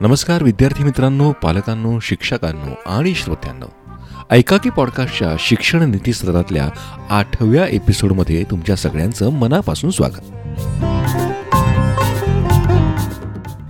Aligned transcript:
नमस्कार 0.00 0.42
विद्यार्थी 0.42 0.84
मित्रांनो 0.84 1.30
पालकांनो 1.42 1.98
शिक्षकांनो 2.02 2.72
आणि 2.86 3.14
श्रोत्यांनो. 3.14 3.66
ऐका 4.30 4.56
की 4.56 4.70
पॉडकास्टच्या 4.70 5.28
शिक्षण 5.40 5.82
नीती 5.90 6.12
सत्रातल्या 6.12 6.68
आठव्या 7.10 7.66
एपिसोडमध्ये 7.66 8.42
तुमच्या 8.50 8.76
सगळ्यांचं 8.76 9.32
मनापासून 9.32 9.90
स्वागत. 9.90 10.20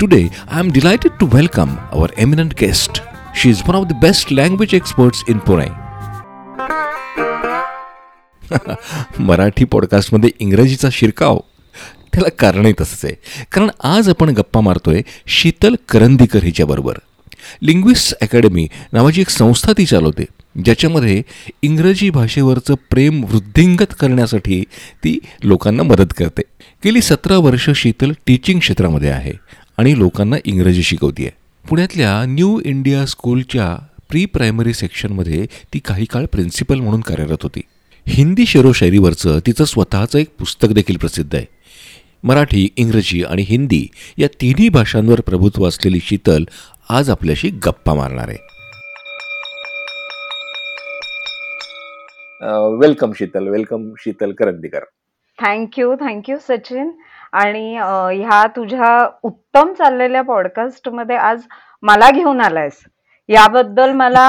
Today 0.00 0.22
I 0.50 0.60
am 0.60 0.70
delighted 0.72 1.12
to 1.20 1.26
welcome 1.32 1.74
our 1.92 2.10
eminent 2.18 2.54
guest 2.60 3.02
she 3.36 3.50
is 3.50 3.62
one 3.68 3.74
of 3.74 3.86
the 3.86 4.00
best 4.02 4.32
language 4.32 4.74
experts 4.74 5.24
in 5.28 5.38
Pune 5.38 5.68
Marathi 9.18 9.64
पॉडकास्टमध्ये 9.64 10.30
इंग्रजीचा 10.38 10.88
शिरकाव. 10.92 11.38
त्याला 12.16 12.28
कारणही 12.28 12.72
तसंच 12.80 13.04
आहे. 13.04 13.14
कारण 13.52 13.68
आज 13.84 14.08
आपण 14.08 14.28
गप्पा 14.28 14.60
मारतोय 14.60 15.02
शीतल 15.26 15.74
करंदीकर 15.88 16.42
हिच्याबरोबर. 16.42 16.94
लिंग्विस्ट 17.62 18.14
अकॅडमी 18.22 18.66
नावाची 18.92 19.20
एक 19.20 19.28
संस्था 19.28 19.72
ती 19.78 19.86
चालवते 19.86 20.24
ज्याच्यामध्ये 20.64 21.22
इंग्रजी 21.62 22.10
भाषेवरचं 22.10 22.74
प्रेम 22.90 23.24
वृद्धिंगत 23.24 23.92
करण्यासाठी 24.00 24.62
ती 25.04 25.18
लोकांना 25.44 25.82
मदत 25.82 26.12
करते. 26.18 26.42
गेली 26.84 27.00
सतरा 27.00 27.36
वर्ष 27.38 27.70
शीतल 27.74 28.12
टीचिंग 28.26 28.60
क्षेत्रामध्ये 28.60 29.10
आहे 29.10 29.32
आणि 29.78 29.98
लोकांना 29.98 30.36
इंग्रजी 30.44 30.82
शिकवते 30.82 31.22
आहे 31.22 31.32
पुण्यातल्या 31.68 32.24
न्यू 32.26 32.60
इंडिया 32.64 33.06
स्कूलच्या 33.06 33.76
प्री 34.08 34.24
प्रायमरी 34.24 34.74
सेक्शनमध्ये 34.74 35.46
ती 35.74 35.78
काही 35.78 36.04
काळ 36.04 36.24
प्रिन्सिपल 36.24 36.80
म्हणून 36.80 37.00
कार्यरत 37.00 37.42
होती. 37.42 37.60
हिंदी 38.08 38.46
शेरोशायरीवरचं 38.46 39.38
तिचं 39.46 39.64
स्वतःचं 39.64 40.18
एक 40.18 40.28
पुस्तक 40.38 40.68
देखील 40.68 40.96
प्रसिद्ध 40.96 41.34
आहे. 41.34 41.55
मराठी 42.24 42.68
इंग्रजी 42.76 43.22
आणि 43.24 43.42
हिंदी 43.42 43.86
या 44.18 44.28
तिन्ही 44.40 44.68
भाषांवर 44.68 45.20
प्रभुत्व 45.20 45.66
असलेली 45.68 45.98
शीतल 46.02 46.44
आज 46.90 47.10
आपल्याशी 47.10 47.48
गप्पा 47.66 47.94
मारणार 47.94 48.28
आहे. 48.28 48.38
Welcome 52.76 53.12
Sheetal 53.12 53.48
welcome 53.48 53.90
Sheetal 53.98 54.32
Karandikar. 54.32 54.84
Thank you 55.42 55.94
thank you 56.00 56.36
Sachin. 56.48 56.90
आणि 57.32 57.76
ह्या 57.76 58.46
तुझ्या 58.46 59.08
उत्तम 59.22 59.72
चाललेल्या 59.72 60.22
पॉडकास्टमध्ये 60.22 61.16
आज 61.16 61.40
मला 61.82 62.10
घेऊन 62.10 62.40
आलायस. 62.40 62.76
याबद्दल 63.28 63.92
मला 63.92 64.26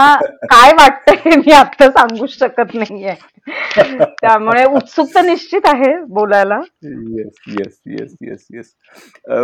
काय 0.50 0.72
वाटतंय 0.78 1.36
मी 1.38 1.52
आता 1.54 1.90
सांगू 1.92 2.26
शकत 2.30 2.74
नाहीये. 2.76 3.14
त्यामुळे 4.22 4.64
उत्सुकता 4.76 5.22
निश्चित 5.22 5.66
आहे 5.66 5.94
बोलायला. 6.14 6.60
Yes 6.84 7.40
yes 7.50 7.80
yes 7.88 8.16
yes 8.22 8.48
yes 8.54 8.74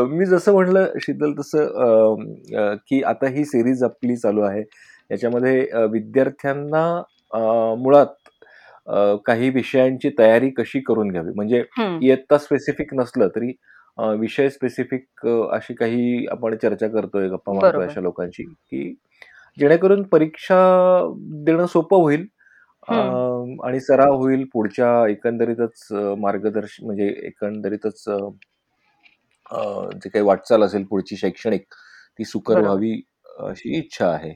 मी 0.10 0.26
जसं 0.26 0.54
म्हणलं 0.54 0.88
शीतल 1.02 1.34
तसं 1.40 2.76
की 2.88 3.02
आता 3.04 3.28
ही 3.36 3.46
सिरीज 3.46 3.84
आपली 3.84 4.16
चालू 4.16 4.42
आहे. 4.42 4.64
याच्यामध्ये 5.12 5.86
विद्यार्थ्यांना 5.92 6.86
मुळात 7.84 9.20
काही 9.26 9.50
विषयांची 9.50 10.10
तयारी 10.20 10.50
कशी 10.58 10.80
करून 10.88 11.12
घ्यावी? 11.12 11.32
म्हणजे 11.36 11.64
इयत्ता 12.02 12.38
स्पेसिफिक 12.38 12.94
नसलं 12.94 13.28
तरी 13.36 13.54
विषय 14.20 14.50
स्पेसिफिक 14.50 15.28
अशी 15.28 15.74
काही 15.74 16.26
आपण 16.32 16.56
चर्चा 16.62 16.88
करतोय 16.88 17.28
गप्पा 17.30 17.54
मारतोय 17.54 17.86
अशा 17.86 18.02
लोकांची 18.02 18.44
की 18.44 18.94
जेणेकरून 19.58 20.04
परीक्षा 20.04 20.58
देणं 21.46 21.66
सोपं 21.66 21.98
होईल 21.98 22.26
आणि 23.64 23.80
सराव 23.80 24.16
होईल 24.18 24.44
पुढच्या 24.54 25.08
एकंदरीतच 25.10 25.88
मार्गदर्शन 26.20 26.86
म्हणजे 26.86 27.08
एकंदरीतच 27.28 28.04
जे 30.04 30.10
काही 30.10 30.24
वाटचाल 30.26 30.64
असेल 30.64 30.84
पुढची 30.84 31.18
शैक्षणिक 31.18 31.66
ती 32.20 32.26
सुकर 32.26 32.60
व्हावी 32.62 33.02
अशी 33.40 33.78
इच्छा 33.78 34.08
आहे. 34.08 34.34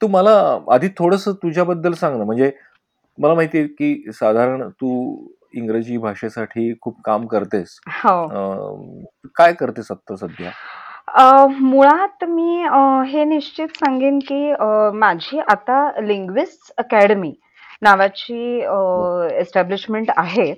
तू 0.00 0.06
मला 0.08 0.36
आधी 0.72 0.88
थोडस 0.98 1.28
तुझ्याबद्दल 1.42 1.92
सांग 1.92 2.18
ना 2.18 2.24
म्हणजे 2.24 2.50
मला 3.18 3.34
माहिती 3.34 3.58
आहे 3.58 3.66
की 3.68 4.12
साधारण 4.12 4.68
तू 4.70 4.90
इंग्रजी 5.54 5.96
भाषेसाठी 5.98 6.72
खूप 6.82 7.00
काम 7.04 7.26
करतेस. 7.26 7.78
हो. 7.86 9.04
काय 9.36 9.52
करतेस 9.52 9.90
आता 9.90 10.16
सध्या? 10.16 10.50
मुळात 11.08 12.24
मी 12.28 12.62
हे 13.10 13.24
निश्चित 13.24 13.76
सांगेन 13.76 14.18
की 14.28 14.52
माझी 14.98 15.38
आता 15.48 15.90
लिंग्विस्ट 16.06 16.72
अकॅडमी 16.78 17.32
नावाची 17.82 18.58
एस्टॅब्लिशमेंट 19.38 20.10
आहे. 20.16 20.52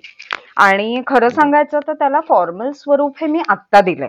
आणि 0.56 1.02
खरं 1.06 1.28
सांगायचं 1.28 1.78
तर 1.86 1.92
त्याला 1.92 2.20
फॉर्मल 2.28 2.70
स्वरूप 2.74 3.16
हे 3.20 3.26
मी 3.26 3.42
आत्ता 3.48 3.80
दिलंय. 3.80 4.08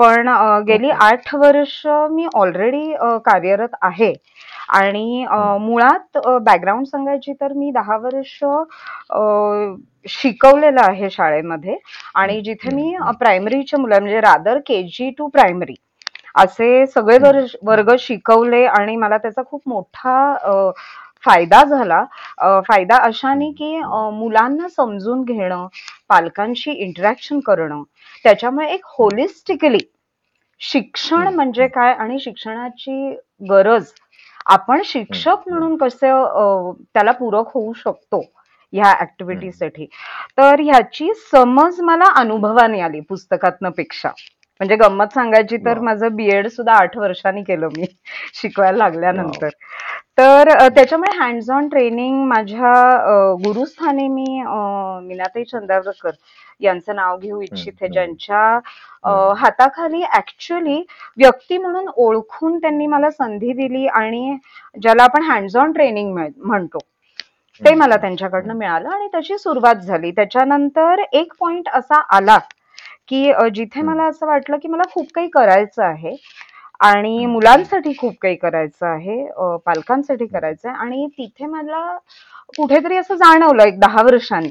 पण 0.00 0.28
गेली 0.66 0.90
आठ 0.90 1.34
वर्ष 1.34 1.80
मी 2.10 2.26
ऑलरेडी 2.34 2.92
कार्यरत 3.24 3.74
आहे. 3.82 4.12
आणि 4.72 5.24
मुळात 5.60 6.18
बॅकग्राऊंड 6.42 6.86
सांगायची 6.86 7.32
तर 7.40 7.52
मी 7.52 7.70
दहा 7.74 7.96
वर्ष 7.98 8.38
शिकवलेलं 10.10 10.80
आहे 10.82 11.10
शाळेमध्ये. 11.10 11.76
आणि 12.14 12.40
जिथे 12.40 12.74
मी 12.74 12.94
प्रायमरीच्या 13.20 13.80
मुलं 13.80 14.00
म्हणजे 14.00 14.20
rather 14.20 14.58
K 14.66 14.82
G 14.88 15.10
to 15.18 15.26
primary 15.28 15.74
असे 16.38 16.86
सगळे 16.86 17.18
वर्ग 17.64 17.90
शिकवले 17.98 18.64
आणि 18.66 18.96
मला 18.96 19.16
त्याचा 19.18 19.42
खूप 19.46 19.62
मोठा 19.68 20.14
फायदा 21.24 21.62
झाला. 21.64 22.02
फायदा 22.68 22.96
अशाने 23.06 23.50
की 23.58 23.76
मुलांना 24.14 24.68
समजून 24.76 25.22
घेणं 25.24 25.66
पालकांशी 26.08 26.72
इंटरॅक्शन 26.72 27.40
करणं 27.46 27.82
त्याच्यामुळे 28.24 28.68
एक 28.74 28.84
होलिस्टिकली 28.98 29.78
शिक्षण 30.60 31.34
म्हणजे 31.34 31.66
काय 31.68 31.92
आणि 31.94 32.18
शिक्षणाची 32.20 33.14
गरज. 33.50 33.84
आपण 34.46 34.80
शिक्षक 34.84 35.48
म्हणून 35.48 35.76
कसं 35.76 36.72
त्याला 36.94 37.12
पूरक 37.12 37.50
होऊ 37.54 37.72
शकतो 37.76 38.20
ह्या 38.72 38.92
ऍक्टिव्हिटीसाठी 39.00 39.86
तर 40.38 40.60
ह्याची 40.60 41.12
समज 41.30 41.80
मला 41.80 42.04
अनुभवाने 42.20 42.80
आली 42.80 43.00
पुस्तकातनं 43.08 43.70
पेक्षा. 43.76 44.08
म्हणजे 44.60 44.76
गंमत 44.76 45.14
सांगायची 45.14 45.56
तर 45.66 45.78
माझं 45.80 46.14
बीएड 46.16 46.46
सुद्धा 46.48 46.72
आठ 46.74 46.96
वर्षांनी 46.98 47.42
केलं 47.42 47.68
मी 47.76 47.86
शिकवायला 48.34 48.76
लागल्यानंतर. 48.78 49.48
तर 50.20 50.48
त्याच्यामुळे 50.68 51.10
हँड्स 51.18 51.48
ऑन 51.50 51.68
ट्रेनिंग 51.68 52.24
माझ्या 52.28 52.72
गुरुस्थानी 53.44 54.06
मी 54.08 54.24
मीनाताई 55.02 55.44
चंदावरकर 55.44 56.10
यांचं 56.60 56.96
नाव 56.96 57.16
घेऊ 57.18 57.40
इच्छिते 57.40 57.88
ज्यांच्या 57.88 58.40
हाताखाली 59.38 60.02
ऍक्च्युली 60.16 60.76
व्यक्ती 61.18 61.58
म्हणून 61.58 61.88
ओळखून 61.96 62.58
त्यांनी 62.58 62.86
मला 62.86 63.10
संधी 63.10 63.52
दिली 63.52 63.86
आणि 63.86 64.36
ज्याला 64.76 65.02
आपण 65.02 65.22
हँड्स 65.22 65.56
ऑन 65.56 65.72
ट्रेनिंग 65.72 66.12
म्हणतो 66.36 66.78
ते 67.60 67.74
मला 67.74 67.96
त्यांच्याकडनं 67.96 68.54
मिळालं 68.54 68.88
आणि 68.88 69.08
तशी 69.14 69.38
सुरुवात 69.38 69.74
झाली. 69.76 70.10
त्याच्यानंतर 70.10 71.02
एक 71.12 71.32
पॉइंट 71.40 71.68
असा 71.68 72.00
आला 72.16 72.38
की 73.08 73.32
जिथे 73.54 73.82
मला 73.82 74.04
असं 74.04 74.26
वाटलं 74.26 74.56
की 74.56 74.68
मला 74.68 74.82
खूप 74.92 75.06
काही 75.14 75.28
करायचं 75.28 75.82
आहे 75.84 76.14
आणि 76.80 77.24
मुलांसाठी 77.26 77.92
खूप 77.98 78.14
काही 78.22 78.36
करायचं 78.36 78.86
आहे 78.86 79.56
पालकांसाठी 79.66 80.26
करायचं 80.26 80.68
आहे. 80.68 80.78
आणि 80.78 81.06
तिथे 81.18 81.46
मला 81.46 81.96
कुठेतरी 82.56 82.96
असं 82.96 83.14
जाणवलं 83.16 83.62
एक 83.62 83.78
दहा 83.80 84.02
वर्षांनी 84.02 84.50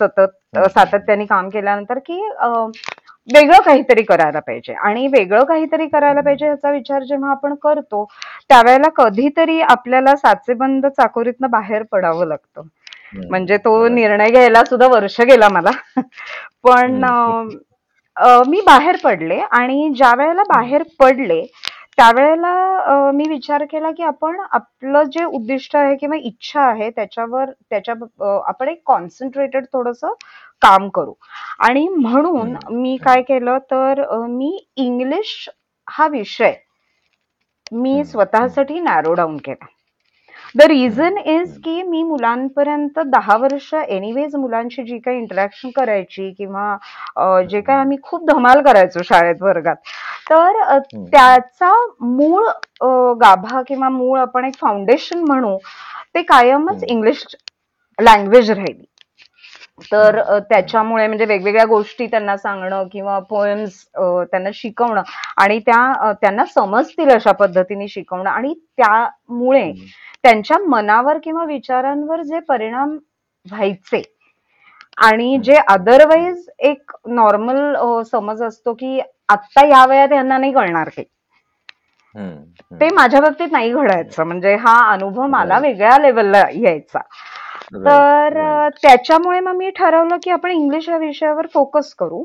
सतत 0.00 0.58
सातत्याने 0.74 1.24
काम 1.26 1.48
केल्यानंतर 1.48 1.98
की 2.06 2.20
वेगळं 3.34 3.60
काहीतरी 3.64 4.02
करायला 4.02 4.40
पाहिजे. 4.40 4.72
आणि 4.74 5.06
वेगळं 5.08 5.44
काहीतरी 5.44 5.86
करायला 5.88 6.20
पाहिजे 6.20 6.46
याचा 6.46 6.70
विचार 6.70 7.02
जेव्हा 7.04 7.30
आपण 7.30 7.54
करतो 7.62 8.04
त्यावेळेला 8.48 8.88
कधीतरी 8.96 9.60
आपल्याला 9.62 10.14
साचेबंद 10.16 10.86
चाकोरीतनं 10.86 11.50
बाहेर 11.50 11.82
पडावं 11.92 12.26
लागतं. 12.28 12.62
म्हणजे 13.28 13.56
तो 13.58 13.88
निर्णय 13.88 14.30
घ्यायला 14.30 14.62
सुद्धा 14.64 14.86
वर्ष 14.88 15.20
गेला 15.20 15.48
मला. 15.48 15.70
पण 16.64 17.04
मी 18.48 18.60
बाहेर 18.66 18.96
पडले 19.04 19.38
आणि 19.50 19.88
ज्या 19.96 20.12
वेळेला 20.18 20.42
बाहेर 20.48 20.82
पडले 21.00 21.44
त्यावेळेला 21.96 23.10
मी 23.14 23.24
विचार 23.28 23.64
केला 23.70 23.90
की 23.90 24.02
आपण 24.02 24.36
आपलं 24.50 25.02
जे 25.12 25.24
उद्दिष्ट 25.24 25.76
आहे 25.76 25.96
किंवा 25.96 26.16
इच्छा 26.16 26.60
आहे 26.62 26.90
त्याच्यावर 26.90 27.50
त्याच्या 27.70 27.94
आपण 28.48 28.68
एक 28.68 28.80
कॉन्सन्ट्रेटेड 28.86 29.64
थोडस 29.72 30.04
काम 30.62 30.88
करू. 30.88 31.12
आणि 31.58 31.86
म्हणून 31.88 32.56
मी 32.72 32.96
काय 33.04 33.22
केलं 33.22 33.58
तर 33.70 34.04
मी 34.28 34.56
इंग्लिश 34.76 35.48
हा 35.88 36.06
विषय 36.08 36.54
मी 37.72 38.02
स्वतःसाठी 38.04 38.80
नॅरो 38.80 39.14
डाऊन 39.14 39.36
केला. 39.36 39.66
द 40.54 40.62
रिझन 40.62 41.16
इज 41.18 41.56
की 41.64 41.82
मी 41.82 42.02
मुलांपर्यंत 42.02 42.98
दहा 43.06 43.36
वर्ष 43.36 43.72
एनिवेज 43.74 44.34
मुलांशी 44.36 44.82
जी 44.82 44.98
काही 44.98 45.18
इंटरॅक्शन 45.18 45.70
करायची 45.70 46.30
किंवा 46.38 47.42
जे 47.50 47.60
काही 47.60 47.78
आम्ही 47.78 47.96
खूप 48.02 48.26
धमाल 48.30 48.62
करायचो 48.62 49.02
शाळेत 49.04 49.42
वर्गात 49.42 49.76
तर 50.30 50.78
त्याचा 50.82 51.72
मूळ 52.00 52.44
गाभा 53.20 53.62
किंवा 53.68 53.88
मूळ 53.88 54.18
आपण 54.18 54.44
एक 54.44 54.56
फाउंडेशन 54.60 55.24
म्हणू 55.24 55.56
ते 56.14 56.22
कायमच 56.22 56.84
इंग्लिश 56.84 57.24
लँग्वेज 57.98 58.50
राहिली. 58.50 58.84
तर 59.92 60.20
त्याच्यामुळे 60.40 61.06
म्हणजे 61.06 61.24
वेगवेगळ्या 61.24 61.64
गोष्टी 61.66 62.06
त्यांना 62.06 62.36
सांगणं 62.36 62.86
किंवा 62.92 63.18
पोएम्स 63.28 63.84
त्यांना 63.94 64.50
शिकवणं 64.54 65.02
आणि 65.36 65.58
त्या 65.66 66.12
त्यांना 66.22 66.44
समजतील 66.54 67.10
अशा 67.10 67.32
पद्धतीने 67.32 67.88
शिकवणं 67.88 68.30
आणि 68.30 68.52
त्यामुळे 68.76 69.70
त्यांच्या 70.24 70.58
मनावर 70.58 71.18
किंवा 71.18 71.44
विचारांवर 71.44 72.22
जे 72.22 72.40
परिणाम 72.40 72.96
व्हायचे. 73.46 74.02
आणि 74.96 75.38
जे 75.44 75.56
अदरवाईज 75.68 76.48
एक 76.58 76.92
नॉर्मल 77.06 77.76
समज 78.02 78.42
असतो 78.42 78.74
की 78.74 79.00
आत्ता 79.28 79.66
या 79.66 79.84
वयात 79.86 80.12
यांना 80.12 80.38
नाही 80.38 80.52
कळणार 80.52 80.88
हम्म. 80.98 82.76
ते 82.76 82.88
माझ्या 82.94 83.20
बाबतीत 83.20 83.52
नाही 83.52 83.72
घडायचं. 83.72 84.24
म्हणजे 84.24 84.54
हा 84.54 84.74
अनुभव 84.92 85.26
मला. 85.26 85.58
वेगळ्या 85.58 85.98
लेवलला 85.98 86.42
यायचा. 86.52 87.00
तर 87.74 88.68
त्याच्यामुळे 88.82 89.40
मग 89.40 89.56
मी 89.56 89.70
ठरवलं 89.70 90.16
की 90.22 90.30
आपण 90.30 90.50
इंग्लिश 90.50 90.88
या 90.88 90.96
विषयावर 90.96 91.46
फोकस 91.54 91.94
करू. 91.94 92.24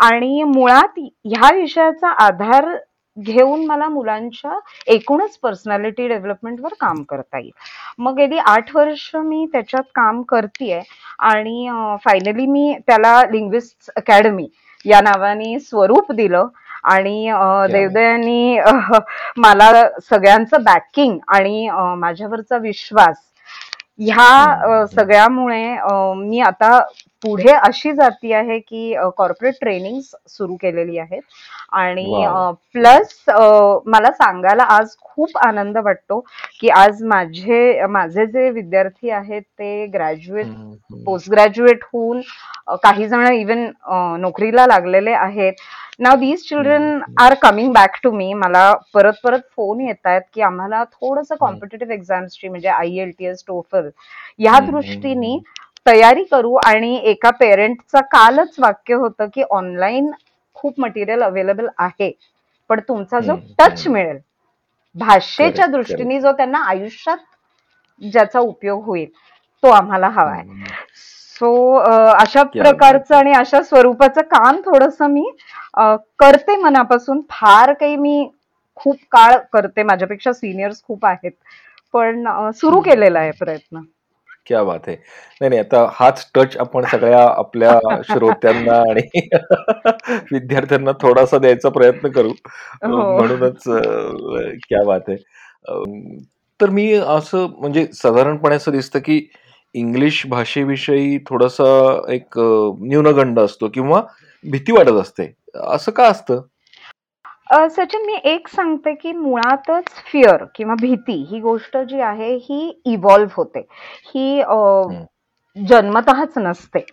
आणि 0.00 0.42
मुळात 0.42 0.98
ह्या 1.24 1.54
विषयाचा 1.54 2.08
आधार 2.24 2.76
घेऊन 3.18 3.64
मला 3.66 3.88
मुलांच्या 3.88 4.58
एकूणच 4.86 5.36
पर्सनॅलिटी 5.38 6.06
डेव्हलपमेंटवर 6.08 6.74
काम 6.80 7.02
करता 7.02 7.38
येईल. 7.38 7.50
मग 7.98 8.16
गेली 8.16 8.38
आठ 8.38 8.74
वर्ष 8.76 9.10
मी 9.16 9.44
त्याच्यात 9.52 9.90
काम 9.94 10.22
करतेय 10.22 10.80
आणि 11.20 11.68
फायनली 12.04 12.46
मी 12.46 12.74
त्याला 12.86 13.20
लिंग्विस्ट 13.30 13.90
अकॅडमी 13.96 14.48
या 14.84 15.00
नावाने 15.00 15.58
स्वरूप 15.60 16.12
दिलं 16.12 16.46
आणि 16.84 17.30
देवदयानी 17.72 18.58
मला 19.36 19.72
सगळ्यांचं 20.10 20.62
बॅकिंग 20.64 21.18
आणि 21.28 21.68
माझ्यावरचा 21.96 22.56
विश्वास 22.58 23.16
ह्या 24.00 24.86
सगळ्यामुळे 24.86 25.66
मी 26.16 26.40
आता 26.40 26.78
पुढे 27.24 27.52
अशी 27.52 27.92
जाती 27.92 28.32
आहे 28.32 28.58
की 28.58 28.94
कॉर्पोरेट 29.16 29.54
ट्रेनिंग 29.60 30.00
सुरू 30.28 30.56
केलेली 30.60 30.98
आहेत. 30.98 31.22
आणि. 31.72 32.04
प्लस 32.74 33.24
मला 33.86 34.10
सांगायला 34.12 34.62
आज 34.70 34.94
खूप 35.00 35.36
आनंद 35.46 35.78
वाटतो 35.84 36.20
की 36.60 36.68
आज 36.70 37.02
माझे 37.04 37.86
माझे 37.88 38.26
जे 38.26 38.48
विद्यार्थी 38.50 39.10
आहेत 39.10 39.42
ते 39.42 39.86
ग्रॅज्युएट. 39.94 40.46
पोस्ट 41.06 41.30
ग्रॅज्युएट 41.30 41.84
होऊन 41.92 42.20
काही 42.82 43.08
जण 43.08 43.26
इवन 43.26 43.66
नोकरीला 44.20 44.66
लागलेले 44.66 45.12
आहेत. 45.12 45.52
Now 46.00 46.16
these 46.16 46.42
children 46.48 47.00
are 47.20 47.34
coming 47.42 47.72
back 47.72 47.96
to 48.02 48.10
me 48.12 48.32
मला 48.34 48.72
परत 48.94 49.12
परत 49.24 49.40
फोन 49.56 49.80
येत 49.80 50.06
आहेत 50.06 50.22
की 50.34 50.42
आम्हाला 50.42 50.82
थोडंसं 50.84 51.34
कॉम्पिटेटिव्ह 51.40 51.94
एक्झाम्सची 51.94 52.48
म्हणजे 52.48 52.68
I 52.68 53.00
L 53.02 53.10
T 53.18 53.26
S 53.26 53.42
TOEFL 53.48 53.88
या 54.40 54.58
दृष्टीने 54.66 55.38
तयारी 55.86 56.24
करू 56.24 56.54
आणि 56.66 56.94
एका 57.04 57.30
पेरेंटचं 57.30 58.00
कालच 58.12 58.54
वाक्य 58.58 58.94
होतं 58.94 59.26
की 59.34 59.42
ऑनलाईन 59.50 60.10
खूप 60.56 60.80
मटेरियल 60.80 61.22
अवेलेबल 61.22 61.66
आहे. 61.78 62.10
पण 62.70 62.80
तुमचा 62.88 63.20
जो 63.20 63.34
टच. 63.58 63.86
मिळेल 63.88 64.18
भाषेच्या 64.96 65.66
दृष्टीने 65.66 66.20
जो 66.20 66.32
त्यांना 66.32 66.58
आयुष्यात 66.68 67.18
ज्याचा 68.02 68.40
उपयोग 68.40 68.84
होईल 68.84 69.08
तो 69.62 69.70
आम्हाला 69.70 70.08
हवा 70.08 70.30
आहे. 70.30 70.44
सो 71.36 71.74
अशा 71.76 72.42
प्रकारचं 72.42 73.16
आणि 73.16 73.32
अशा 73.32 73.62
स्वरूपाचं 73.62 74.22
काम 74.30 74.60
थोडस 74.64 75.02
मी 75.02 75.24
करते 76.18 76.56
मनापासून. 76.56 77.20
फार 77.30 77.72
काही 77.72 77.96
मी 77.96 78.28
खूप 78.76 78.96
काळ 79.12 79.36
करते 79.52 79.82
माझ्यापेक्षा 79.82 80.32
सिनियर्स 80.32 80.82
खूप 80.82 81.06
आहेत. 81.06 81.32
पण 81.94 82.50
सुरू 82.56 82.80
केलेला 82.80 83.18
आहे 83.20 83.30
प्रयत्न. 83.38 83.80
क्या 84.48 84.62
बात 84.64 84.80
आहे 84.86 84.96
नाही 85.40 85.48
नाही 85.48 85.60
आता 85.60 85.86
हाच 85.92 86.30
टच 86.34 86.56
आपण 86.56 86.84
सगळ्या 86.84 87.22
आपल्या 87.22 87.78
श्रोत्यांना 88.02 88.76
आणि 88.90 89.00
विद्यार्थ्यांना 90.32 90.92
थोडासा 90.92 91.38
द्यायचा 91.38 91.68
प्रयत्न 91.68 92.08
करू. 92.08 92.28
हो. 92.28 93.16
म्हणूनच 93.18 93.62
क्या 94.68 94.84
बात 94.84 95.00
आहे 95.08 95.16
तर 96.60 96.70
मी 96.70 96.92
असं 96.92 97.46
म्हणजे 97.58 97.86
साधारणपणे 97.94 98.56
असं 98.56 98.72
दिसतं 98.72 98.98
की 98.98 99.20
इंग्लिश 99.74 100.26
भाषेविषयी 100.26 101.18
थोडासा 101.18 101.64
एक 102.12 102.38
न्यूनगंड 102.82 103.40
असतो 103.40 103.68
किंवा 103.68 104.02
भीती 104.44 104.72
वाटत 104.72 105.00
असते. 105.00 105.32
असं 105.54 105.92
का 105.92 106.06
असतं? 106.08 106.40
सचिन 107.50 108.04
मी 108.06 108.14
एक 108.30 108.48
सांगते 108.48 108.94
की 108.94 109.12
मुळातच 109.12 109.88
फिअर 110.10 110.44
किंवा 110.54 110.74
भीती 110.80 111.12
ही 111.30 111.40
गोष्ट 111.40 111.76
जी 111.88 112.00
आहे 112.00 112.34
ही 112.42 112.80
इव्हॉल्व्ह 112.86 113.32
होते. 113.36 113.60
ही 114.06 114.42
जन्मतःच 115.56 116.38
नसते. 116.38 116.84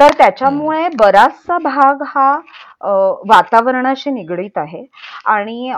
तर 0.00 0.12
त्याच्यामुळे 0.18 0.88
बराचसा 0.98 1.56
भाग 1.58 2.02
हा 2.06 2.30
वातावरणाशी 3.28 4.10
निगडीत 4.10 4.58
आहे. 4.58 4.84
आणि 5.26 5.72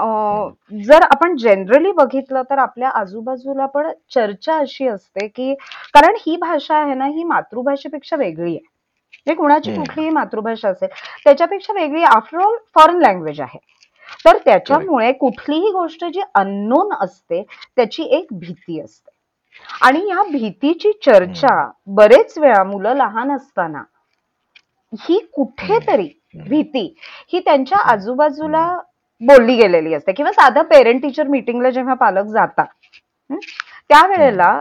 जर 0.87 1.03
आपण 1.03 1.37
जनरली 1.41 1.93
बघितलं 1.93 2.43
तर 2.50 2.58
आपल्या 2.58 2.88
आजूबाजूला 3.00 3.67
पण 3.67 3.91
चर्चा 4.14 4.56
अशी 4.56 4.88
असते 4.88 5.26
की 5.29 5.55
कारण 5.94 6.17
ही 6.26 6.37
भाषा 6.41 6.76
आहे 6.76 6.94
ना 6.94 7.06
ही 7.06 7.25
मातृभाषेपेक्षा 7.25 8.17
वेगळी 8.17 8.50
आहे. 8.50 8.67
म्हणजे 9.26 9.35
कुणाची. 9.35 9.75
कुठलीही 9.76 10.11
मातृभाषा 10.11 10.69
असेल 10.69 10.88
त्याच्यापेक्षा 11.25 11.73
वेगळी 11.75 12.03
आफ्टर 12.05 12.38
ऑल 12.44 12.56
फॉरेन 12.75 12.99
लँग्वेज 13.03 13.41
आहे. 13.41 13.58
तर 14.24 14.36
त्याच्यामुळे 14.44 15.12
कुठलीही 15.12 15.70
गोष्ट 15.72 16.04
जी 16.04 16.20
अननोन 16.34 16.92
असते 17.00 17.42
त्याची 17.76 18.02
एक 18.10 18.26
भीती 18.32 18.80
असते. 18.80 19.08
आणि 19.82 20.00
या 20.08 20.22
भीतीची 20.22 20.92
चर्चा 21.04 21.54
बरेच 21.96 22.36
वेळा 22.38 22.62
मुलं 22.64 22.94
लहान 22.96 23.30
असताना 23.32 23.82
ही 24.92 25.18
कुठेतरी 25.34 26.08
भीती 26.46 26.94
ही 27.32 27.40
त्यांच्या 27.40 27.78
आजूबाजूला 27.92 28.66
बोलली 29.20 29.54
गेलेली 29.56 29.94
असते. 29.94 30.12
किंवा 30.12 30.32
साधं 30.32 30.62
पेरेंट 30.62 31.02
टीचर 31.02 31.26
मीटिंगला 31.28 31.70
जेव्हा 31.70 31.94
पालक 31.94 32.26
जातात 32.26 32.66
त्यावेळेला 33.90 34.60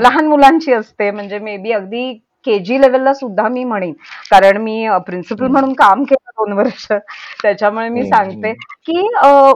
लहान 0.00 0.26
मुलांची 0.26 0.72
असते. 0.72 1.10
म्हणजे 1.10 1.38
मे 1.38 1.56
बी 1.56 1.72
अगदी 1.72 2.12
के 2.44 2.58
जी 2.64 2.80
लेवलला 2.80 3.12
सुद्धा 3.14 3.48
मी 3.48 3.64
म्हणेन. 3.64 3.92
कारण 4.30 4.56
मी 4.62 4.86
प्रिन्सिपल. 5.06 5.46
म्हणून 5.46 5.72
काम 5.74 6.02
केलं 6.04 6.30
दोन 6.38 6.52
वर्ष. 6.58 6.86
त्याच्यामुळे 7.42 7.88
मी 7.88 8.04
सांगते 8.04 8.52
की 8.86 9.02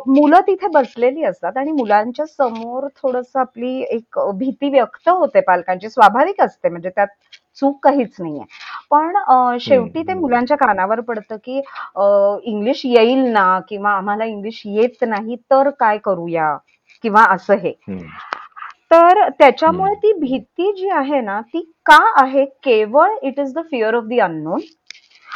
मुलं 0.08 0.40
तिथे 0.46 0.68
बसलेली 0.74 1.24
असतात 1.24 1.56
आणि 1.58 1.72
मुलांच्या 1.72 2.26
समोर 2.26 2.86
थोडस 3.02 3.36
आपली 3.36 3.78
एक 3.90 4.18
भीती 4.34 4.68
व्यक्त 4.70 5.08
होते 5.08 5.40
पालकांची. 5.46 5.88
स्वाभाविक 5.88 6.40
असते 6.42 6.68
म्हणजे 6.68 6.90
त्यात 6.90 7.06
चूक 7.60 7.78
काहीच 7.84 8.14
नाहीये. 8.20 8.44
पण 8.90 9.58
शेवटी 9.60 10.02
ते. 10.02 10.14
मुलांच्या 10.14 10.56
कानावर 10.56 11.00
पडतं 11.00 11.36
की 11.44 11.60
इंग्लिश 12.50 12.80
येईल 12.84 13.18
ना 13.32 13.58
किंवा 13.68 13.90
आम्हाला 13.92 14.24
इंग्लिश 14.24 14.62
येत 14.66 15.04
नाही 15.08 15.36
तर 15.50 15.70
काय 15.80 15.98
करूया? 16.04 16.56
किंवा 17.04 17.24
असं 17.30 17.54
हे. 17.54 17.72
तर 18.94 19.28
त्याच्यामुळे. 19.38 19.94
ती 19.94 20.12
भीती 20.12 20.72
जी 20.72 20.88
आहे 20.92 21.20
ना 21.20 21.40
ती 21.44 21.60
का 21.86 21.98
आहे 22.22 22.44
केवळ 22.64 23.14
it 23.22 23.38
is 23.40 23.52
the 23.54 23.60
fear 23.70 23.94
of 23.94 24.04
the 24.04 24.20
unknown 24.22 24.60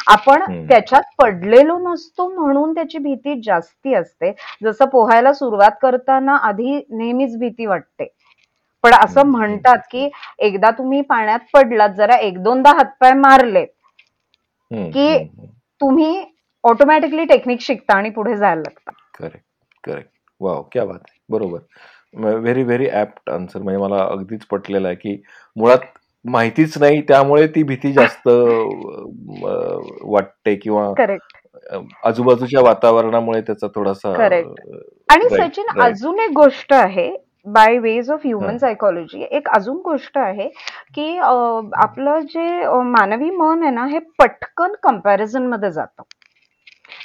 आपण. 0.06 0.66
त्याच्यात 0.68 1.02
पडलेलो 1.18 1.78
नसतो 1.80 2.28
म्हणून 2.30 2.74
त्याची 2.74 2.98
भीती 2.98 3.40
जास्ती 3.44 3.94
असते 3.94 4.32
जसं 4.64 4.88
पोहायला 4.88 5.32
सुरुवात 5.32 5.70
करताना 5.82 6.36
आधी 6.42 6.76
नेहमीच 6.90 7.36
भीती 7.38 7.66
वाटते 7.66 8.06
पण 8.84 8.92
असं. 8.94 9.26
म्हणतात 9.26 9.78
की 9.90 10.08
एकदा 10.38 10.70
तुम्ही 10.70 11.00
पाण्यात 11.00 11.40
पडलात 11.54 11.90
जरा 11.96 12.16
एक 12.18 12.42
दोनदा 12.42 12.70
हातपाय 12.76 13.12
मारले 13.16 13.64
हम्म. 14.70 14.88
की. 14.90 15.24
तुम्ही 15.80 16.24
ऑटोमॅटिकली 16.64 17.24
टेक्निक 17.24 17.60
शिकता 17.60 17.96
आणि 17.96 18.10
पुढे 18.10 18.36
जायला 18.36 18.60
लागता 18.60 18.90
करेक्ट 19.14 19.44
करेक्ट 19.84 20.10
वाव 20.40 20.62
क्या 20.72 20.84
बात 20.84 20.98
आहे 21.00 21.18
बरोबर 21.28 21.58
व्हेरी 22.14 22.62
व्हेरी 22.62 22.88
ऍप्ट 22.90 23.30
आन्सर 23.30 23.62
म्हणजे 23.62 23.80
मला 23.80 24.02
अगदीच 24.02 24.44
पटलेलं 24.50 24.88
आहे 24.88 24.96
की 24.96 25.20
मुळात 25.56 25.86
माहितीच 26.24 26.76
नाही 26.78 27.00
त्यामुळे 27.08 27.46
ती 27.54 27.62
भीती 27.62 27.92
जास्त 27.92 28.28
वाटते 30.04 30.54
किंवा 30.62 30.92
आजूबाजूच्या 32.04 32.60
वातावरणामुळे 32.62 33.40
त्याचा 33.40 33.66
थोडासा 33.74 34.12
आणि 35.12 35.28
सचिन. 35.30 35.80
अजून 35.82 36.18
एक 36.20 36.30
गोष्ट 36.36 36.72
आहे 36.72 37.10
by 37.46 37.78
ways 37.78 38.10
of 38.10 38.20
human. 38.24 38.56
Psychology 38.58 39.26
एक 39.30 39.48
अजून 39.56 39.76
गोष्ट 39.84 40.18
आहे 40.18 40.48
की 40.94 41.16
आपलं 41.18 42.20
जे 42.30 42.48
मानवी 42.84 43.30
मन 43.30 43.62
आहे 43.62 43.70
ना 43.74 43.86
हे 43.86 43.98
पटकन 44.18 44.72
कंपॅरिझनमध्ये 44.82 45.70
जातं 45.72 46.02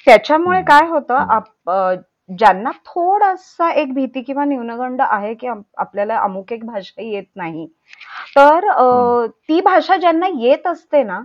त्याच्यामुळे. 0.05 0.62
काय 0.62 0.88
होतं 0.89 1.95
ज्यांना 2.30 2.72
थोडासा 2.86 3.72
एक 3.72 3.94
भीती 3.94 4.22
किंवा 4.22 4.46
न्यूनगंड 4.46 5.01
आहे 5.01 5.34
की 5.34 5.48
आप- 5.48 5.63
आपल्याला 5.77 6.18
अमुक 6.18 6.53
एक 6.53 6.65
भाषा 6.65 7.01
येत 7.01 7.24
नाही 7.36 7.65
तर 8.36 8.70
ती 9.27 9.60
भाषा 9.62 9.98
ज्यांना 9.98 10.27
येत 10.39 10.68
असते 10.68 11.03
ना 11.03 11.22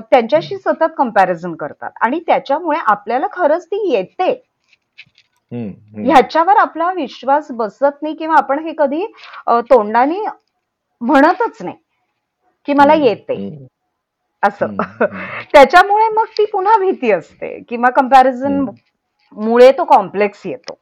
त्यांच्याशी 0.00 0.56
सतत 0.58 0.92
कंपॅरिझन 0.98 1.54
करतात 1.54 1.90
आणि 2.00 2.20
त्याच्यामुळे 2.20 2.78
आपल्याला 2.86 3.26
खरंच 3.32 3.66
ती 3.66 3.92
येते. 3.92 4.30
ह्याच्यावर 5.52 6.56
आपला 6.56 6.92
विश्वास 6.92 7.46
बसत 7.50 8.02
नाही 8.02 8.14
किंवा 8.14 8.36
आपण 8.36 8.58
हे 8.58 8.72
कधी 8.78 9.04
तोंडाने 9.48 10.18
म्हणतच 11.00 11.62
नाही 11.62 11.76
की 12.68 12.72
मला. 12.72 12.94
येते. 12.94 13.66
असं. 14.42 14.76
त्याच्यामुळे 15.52 16.08
मग 16.08 16.24
ती 16.38 16.44
पुन्हा 16.44 16.76
भीती 16.78 17.10
असते 17.10 17.58
किंवा 17.68 17.90
कंपॅरिझन 17.90 18.46
हम्म. 18.46 18.70
मुळे 19.36 19.70
तो 19.72 19.84
कॉम्प्लेक्स 19.84 20.42
येतो. 20.46 20.78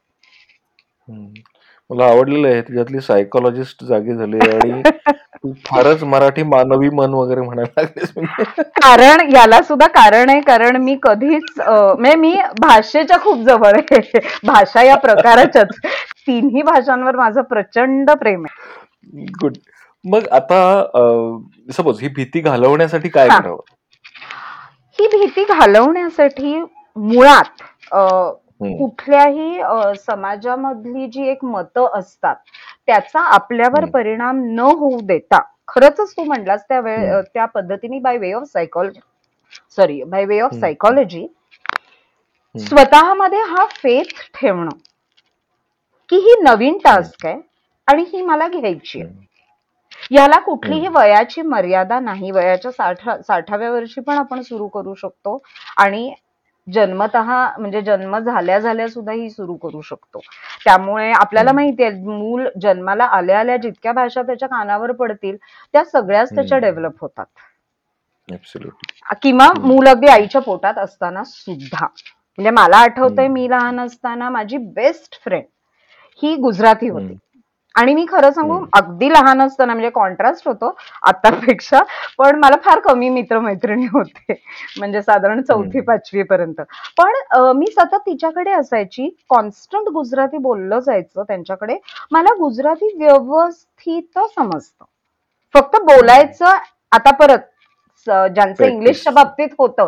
मला 1.91 2.07
आवडलेलं 2.07 2.49
आहे 2.49 2.63
तुझ्यातली 2.63 3.01
सायकोलॉजिस्ट 3.01 3.85
जागी 3.85 4.15
झाली 4.15 4.39
आणि 4.47 5.53
फारच 5.67 6.03
मराठी 6.05 6.43
मानवी 6.43 6.89
मन 6.91 7.15
वगैरे 7.15 7.41
म्हणायला 7.41 7.83
म्हणजे 8.17 8.63
कारण 8.81 9.31
याला 9.35 9.61
सुद्धा 9.63 9.87
कारण 9.87 10.31
आहे 10.31 10.41
कारण 10.41 10.77
मी 10.77 10.97
कधीच 11.03 11.53
म्हणजे 11.59 12.15
मी 12.17 12.35
भाषेच्या 12.61 13.19
खूप 13.21 13.39
जवळ 13.43 13.79
आहे 13.79 14.19
भाषा 14.45 14.83
या 14.83 14.97
प्रकाराच्याच 14.97 15.75
तिन्ही 16.27 16.63
भाषांवर 16.63 17.17
माझं 17.17 17.43
प्रचंड 17.43 18.11
प्रेम 18.13 18.45
आहे 18.45 19.25
गुड 19.41 19.57
मग 20.05 20.27
आता 20.33 20.61
सपोज 21.69 22.01
ही 22.01 22.09
भीती 22.09 22.41
घालवण्यासाठी 22.41 23.09
काय. 23.09 23.29
करावं 23.29 23.61
ही 24.99 25.07
भीती 25.09 25.45
घालवण्यासाठी 25.45 26.55
मुळात. 26.97 27.63
कुठल्याही 27.93 29.61
समाजामधली 29.99 31.07
जी 31.07 31.27
एक 31.31 31.45
मतं 31.45 31.89
असतात 31.95 32.37
त्याचा 32.87 33.21
आपल्यावर. 33.35 33.85
परिणाम 33.93 34.41
न 34.47 34.61
होऊ 34.61 35.01
देता 35.03 35.41
खरंच 35.69 36.01
तू 36.11 36.25
म्हणलास 36.25 36.65
त्या 36.69 36.81
वेळ. 36.81 37.21
त्या 37.25 37.45
पद्धतीने 37.47 37.99
by 37.99 38.17
way 38.19 38.33
of 38.33 38.45
psychology 38.45 39.01
sorry 39.77 40.03
by 40.05 40.25
way 40.25 40.41
of. 40.41 40.55
Psychology 40.55 41.27
स्वतःमध्ये 42.55 43.39
हा 43.41 43.65
फेथ 43.73 44.21
ठेवणं 44.35 44.69
की 46.11 46.17
ही 46.19 46.35
नवीन 46.43 46.79
टास्क 46.85 47.27
आहे 47.27 47.41
आणि 47.89 48.05
ही 48.13 48.23
मला 48.23 48.47
घ्यायची 48.49 49.01
आहे 49.03 49.27
याला 50.11 50.39
कुठलीही. 50.41 50.89
वयाची 50.89 51.43
मर्यादा 51.43 51.99
नाही 52.01 52.31
वयाच्या 52.31 52.71
साठ 52.73 53.09
साठाव्या 53.21 53.71
वर्षी 53.71 54.01
पण 54.01 54.19
आपण 54.19 54.41
सुरू 54.43 54.67
करू 54.69 54.95
शकतो 54.95 55.41
आणि 55.77 56.13
जन्मत 56.69 57.17
म्हणजे 57.17 57.81
जन्म 57.83 58.17
झाल्या 58.19 58.59
झाल्या 58.59 58.89
सुद्धा 58.89 59.13
ही 59.13 59.29
सुरू 59.31 59.55
करू 59.55 59.81
शकतो 59.81 60.21
त्यामुळे 60.65 61.11
आपल्याला. 61.13 61.53
माहिती 61.53 61.83
आहे 61.83 62.03
मूल 62.05 62.47
जन्माला 62.63 63.05
आल्या 63.05 63.39
आल्या 63.41 63.57
जितक्या 63.57 63.93
भाषा 63.93 64.23
त्याच्या 64.23 64.49
कानावर 64.49 64.93
पडतील 64.93 65.37
त्या 65.73 65.85
सगळ्याच 65.85 66.35
त्याच्या. 66.35 66.59
डेव्हलप 66.59 67.01
होतात. 67.01 67.27
किंवा. 69.23 69.49
मूल 69.59 69.89
अगदी 69.89 70.07
आईच्या 70.07 70.41
पोटात 70.41 70.79
असताना 70.79 71.23
सुद्धा 71.25 71.87
म्हणजे 71.87 72.51
मला 72.51 72.77
आठवतंय. 72.77 73.29
मी 73.29 73.49
लहान 73.51 73.81
असताना 73.81 74.29
माझी 74.31 74.57
बेस्ट 74.75 75.21
फ्रेंड 75.25 75.45
ही 76.23 76.35
गुजराती 76.37 76.89
होती. 76.89 77.17
आणि 77.75 77.95
मी 77.95 78.05
खरं 78.09 78.31
सांगू. 78.31 78.59
अगदी 78.75 79.09
लहान 79.11 79.41
असताना 79.43 79.73
म्हणजे 79.73 79.91
कॉन्ट्रास्ट 79.91 80.47
होतो 80.49 80.71
आतापेक्षा 81.09 81.81
पण 82.19 82.39
मला 82.39 82.57
फार 82.65 82.79
कमी 82.81 83.09
मित्रमैत्रिणी 83.09 83.87
होते. 83.93 84.35
म्हणजे 84.79 85.03
साधारण 85.03 85.43
चौथी. 85.43 85.81
पाचवी 85.81 86.23
पर्यंत. 86.23 86.61
पण 86.99 87.13
मी 87.57 87.67
सतत 87.71 87.95
तिच्याकडे 88.07 88.53
असायची. 88.53 89.09
कॉन्स्टंट 89.31 89.89
गुजराती 89.89 90.39
बोललं 90.39 90.79
जायचं 90.81 91.23
त्यांच्याकडे. 91.23 91.77
मला 92.13 92.35
गुजराती 92.39 92.93
व्यवस्थित 92.97 94.19
समजतं. 94.37 94.85
फक्त 95.55 95.77
बोलायचं 95.83 96.57
आता 96.93 97.11
परत 97.11 97.39
ज्यांचं. 98.07 98.65
इंग्लिशच्या 98.65 99.13
बाबतीत 99.13 99.49
होतं. 99.59 99.87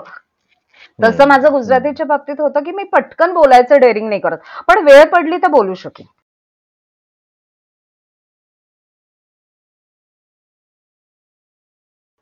तसं. 0.98 1.26
माझं 1.28 1.52
गुजरातीच्या 1.52 2.06
बाबतीत 2.06 2.40
होतं 2.40 2.62
की 2.64 2.70
मी 2.72 2.82
पटकन 2.92 3.32
बोलायचं 3.34 3.80
डेअरिंग 3.80 4.08
नाही 4.08 4.20
करत. 4.20 4.38
पण 4.68 4.84
वेळ 4.84 5.04
पडली 5.12 5.36
तर 5.36 5.48
बोलू 5.48 5.74
शकेन. 5.74 6.06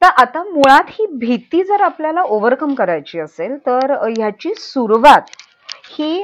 तर 0.03 0.11
आता 0.19 0.43
मुळात 0.45 0.91
ही 0.91 1.07
भीती 1.19 1.63
जर 1.65 1.81
आपल्याला 1.83 2.23
ओव्हरकम 2.23 2.75
करायची 2.75 3.19
असेल 3.21 3.57
तर 3.67 3.93
ह्याची 4.09 4.55
सुरुवात 4.57 5.31
ही 5.91 6.23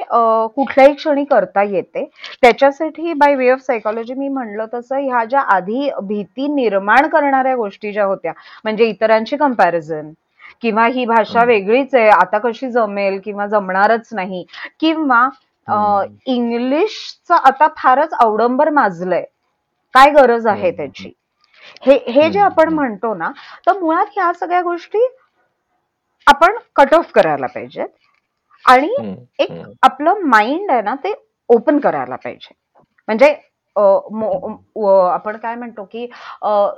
कुठल्याही 0.54 0.94
क्षणी 0.94 1.24
करता 1.24 1.62
येते 1.62 2.04
त्याच्यासाठी 2.42 3.12
बाय 3.12 3.34
वे 3.34 3.48
ऑफ 3.50 3.60
सायकोलॉजी 3.60 4.14
मी 4.14 4.28
म्हणलं 4.28 4.66
तसं 4.74 4.98
ह्या 4.98 5.24
ज्या 5.24 5.40
आधी 5.54 5.88
भीती 6.02 6.46
निर्माण 6.48 7.08
करणाऱ्या 7.08 7.54
गोष्टी 7.56 7.92
ज्या 7.92 8.04
होत्या 8.04 8.32
म्हणजे 8.64 8.84
इतरांची 8.84 9.36
कंपॅरिझन 9.36 10.10
किंवा 10.62 10.86
ही 10.86 11.04
भाषा. 11.06 11.44
वेगळीच 11.44 11.94
आहे 11.94 12.08
आता 12.10 12.38
कशी 12.38 12.70
जमेल 12.70 13.18
किंवा 13.24 13.46
जमणारच 13.46 14.08
नाही 14.12 14.44
किंवा. 14.80 15.28
इंग्लिशचं 16.26 17.34
आता 17.36 17.68
फारच 17.76 18.14
अवडंबर 18.14 18.70
माजलंय 18.70 19.22
काय 19.94 20.10
गरज 20.12 20.46
आहे. 20.46 20.70
त्याची 20.72 21.12
हे 21.82 21.98
हे 22.08 22.28
जे. 22.30 22.40
आपण 22.40 22.72
म्हणतो 22.74 23.14
ना 23.14 23.30
तर 23.66 23.78
मुळात 23.78 24.06
ह्या 24.14 24.32
सगळ्या 24.32 24.62
गोष्टी 24.62 25.06
आपण 26.26 26.56
कट 26.76 26.94
ऑफ 26.94 27.10
करायला 27.14 27.46
पाहिजेत 27.46 27.88
आणि. 28.64 28.94
एक. 29.38 29.50
आपलं 29.82 30.20
माइंड 30.26 30.70
आहे 30.70 30.82
ना 30.82 30.94
ते 31.04 31.14
ओपन 31.50 31.78
करायला 31.78 32.16
पाहिजे 32.16 32.54
म्हणजे 33.08 33.34
आपण 33.76 35.36
काय 35.36 35.54
म्हणतो 35.54 35.84
की 35.92 36.06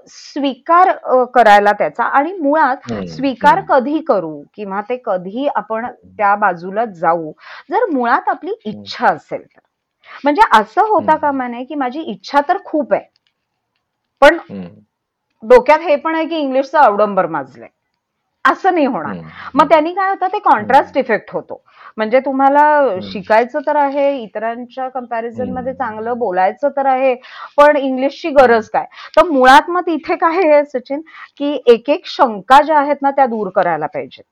स्वीकार 0.09 0.91
करायला 1.35 1.73
त्याचा 1.73 2.05
आणि 2.05 2.33
मुळात. 2.35 2.93
स्वीकार. 3.09 3.61
कधी 3.69 4.01
करू 4.09 4.43
किंवा 4.55 4.81
ते 4.89 4.97
कधी 5.05 5.47
आपण 5.55 5.87
त्या 5.87 6.35
बाजूला 6.37 6.85
जाऊ 6.95 7.33
जर 7.71 7.85
मुळात 7.93 8.29
आपली 8.29 8.55
इच्छा 8.65 9.07
असेल 9.07 9.43
तर 9.45 9.61
म्हणजे 10.25 10.43
असं 10.55 10.89
होता. 10.89 11.17
कामा 11.17 11.47
नये 11.49 11.65
की 11.65 11.75
माझी 11.75 12.01
इच्छा 12.03 12.41
तर 12.49 12.59
खूप 12.65 12.93
आहे 12.95 13.05
पण. 14.23 14.39
डोक्यात 15.43 15.79
हे 15.79 15.97
पण 15.97 16.15
आहे 16.15 16.25
की 16.27 16.37
इंग्लिशचं 16.37 16.79
अवडंबर 16.79 17.27
माजलंय 17.27 17.69
असं 18.45 18.75
नाही 18.75 18.87
होणार. 18.87 19.17
मग 19.55 19.69
त्यांनी 19.69 19.93
काय 19.95 20.09
होतं 20.11 20.27
ते 20.33 20.39
कॉन्ट्रास्ट 20.39 20.97
इफेक्ट 20.99 21.31
होतो 21.33 21.63
म्हणजे 21.97 22.21
तुम्हाला 22.21 22.65
शिकायचं 23.03 23.61
तर 23.67 23.77
आहे 23.77 24.11
इतरांच्या 24.19 24.89
कंपॅरिझनमध्ये. 24.89 25.73
चांगलं 25.75 26.19
बोलायचं 26.19 26.69
तर 26.77 26.87
आहे 26.87 27.15
पण 27.57 27.77
इंग्लिशची 27.77 28.31
गरज 28.31 28.69
काय 28.69 28.85
तर 29.17 29.25
मुळात 29.25 29.71
मग 29.71 29.81
तिथे 29.87 30.17
काय 30.17 30.39
आहे 30.45 30.65
सचिन 30.65 31.01
की 31.37 31.59
एक 31.67 31.91
एक 31.91 32.07
शंका 32.07 32.61
ज्या 32.63 32.79
आहेत 32.79 33.03
ना 33.03 33.11
त्या 33.11 33.27
दूर 33.27 33.49
करायला 33.55 33.87
पाहिजेत. 33.87 34.25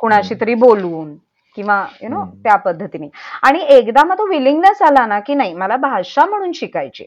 कुणाशी 0.00 0.34
तरी 0.40 0.54
बोलून 0.54 1.14
किंवा 1.56 1.84
यु 2.02 2.08
नो. 2.08 2.24
त्या 2.42 2.56
पद्धतीने 2.56 3.08
आणि 3.42 3.60
एकदा 3.68 4.04
मग 4.04 4.18
तो 4.18 4.26
विलिंगनेस 4.28 4.82
आला 4.82 5.06
ना 5.06 5.20
की 5.20 5.34
नाही 5.34 5.54
मला 5.54 5.76
भाषा 5.78 6.24
म्हणून 6.26 6.52
शिकायची 6.52 7.04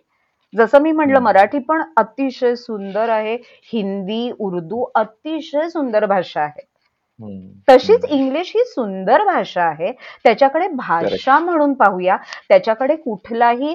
जसं 0.57 0.79
मी 0.79 0.91
म्हणलं. 0.91 1.19
मराठी 1.23 1.59
पण 1.59 1.81
अतिशय 1.97 2.55
सुंदर 2.55 3.09
आहे. 3.09 3.37
हिंदी 3.43 4.31
उर्दू 4.39 4.85
अतिशय 4.95 5.69
सुंदर 5.69 6.05
भाषा 6.05 6.41
आहे. 6.41 6.65
तशीच. 7.69 8.05
इंग्लिश 8.09 8.51
ही 8.55 8.63
सुंदर 8.65 9.23
भाषा 9.23 9.63
आहे. 9.63 9.91
त्याच्याकडे 10.23 10.67
भाषा 10.67 11.39
म्हणून 11.39 11.73
पाहूया. 11.73 12.17
त्याच्याकडे 12.49 12.95
कुठलाही 12.95 13.73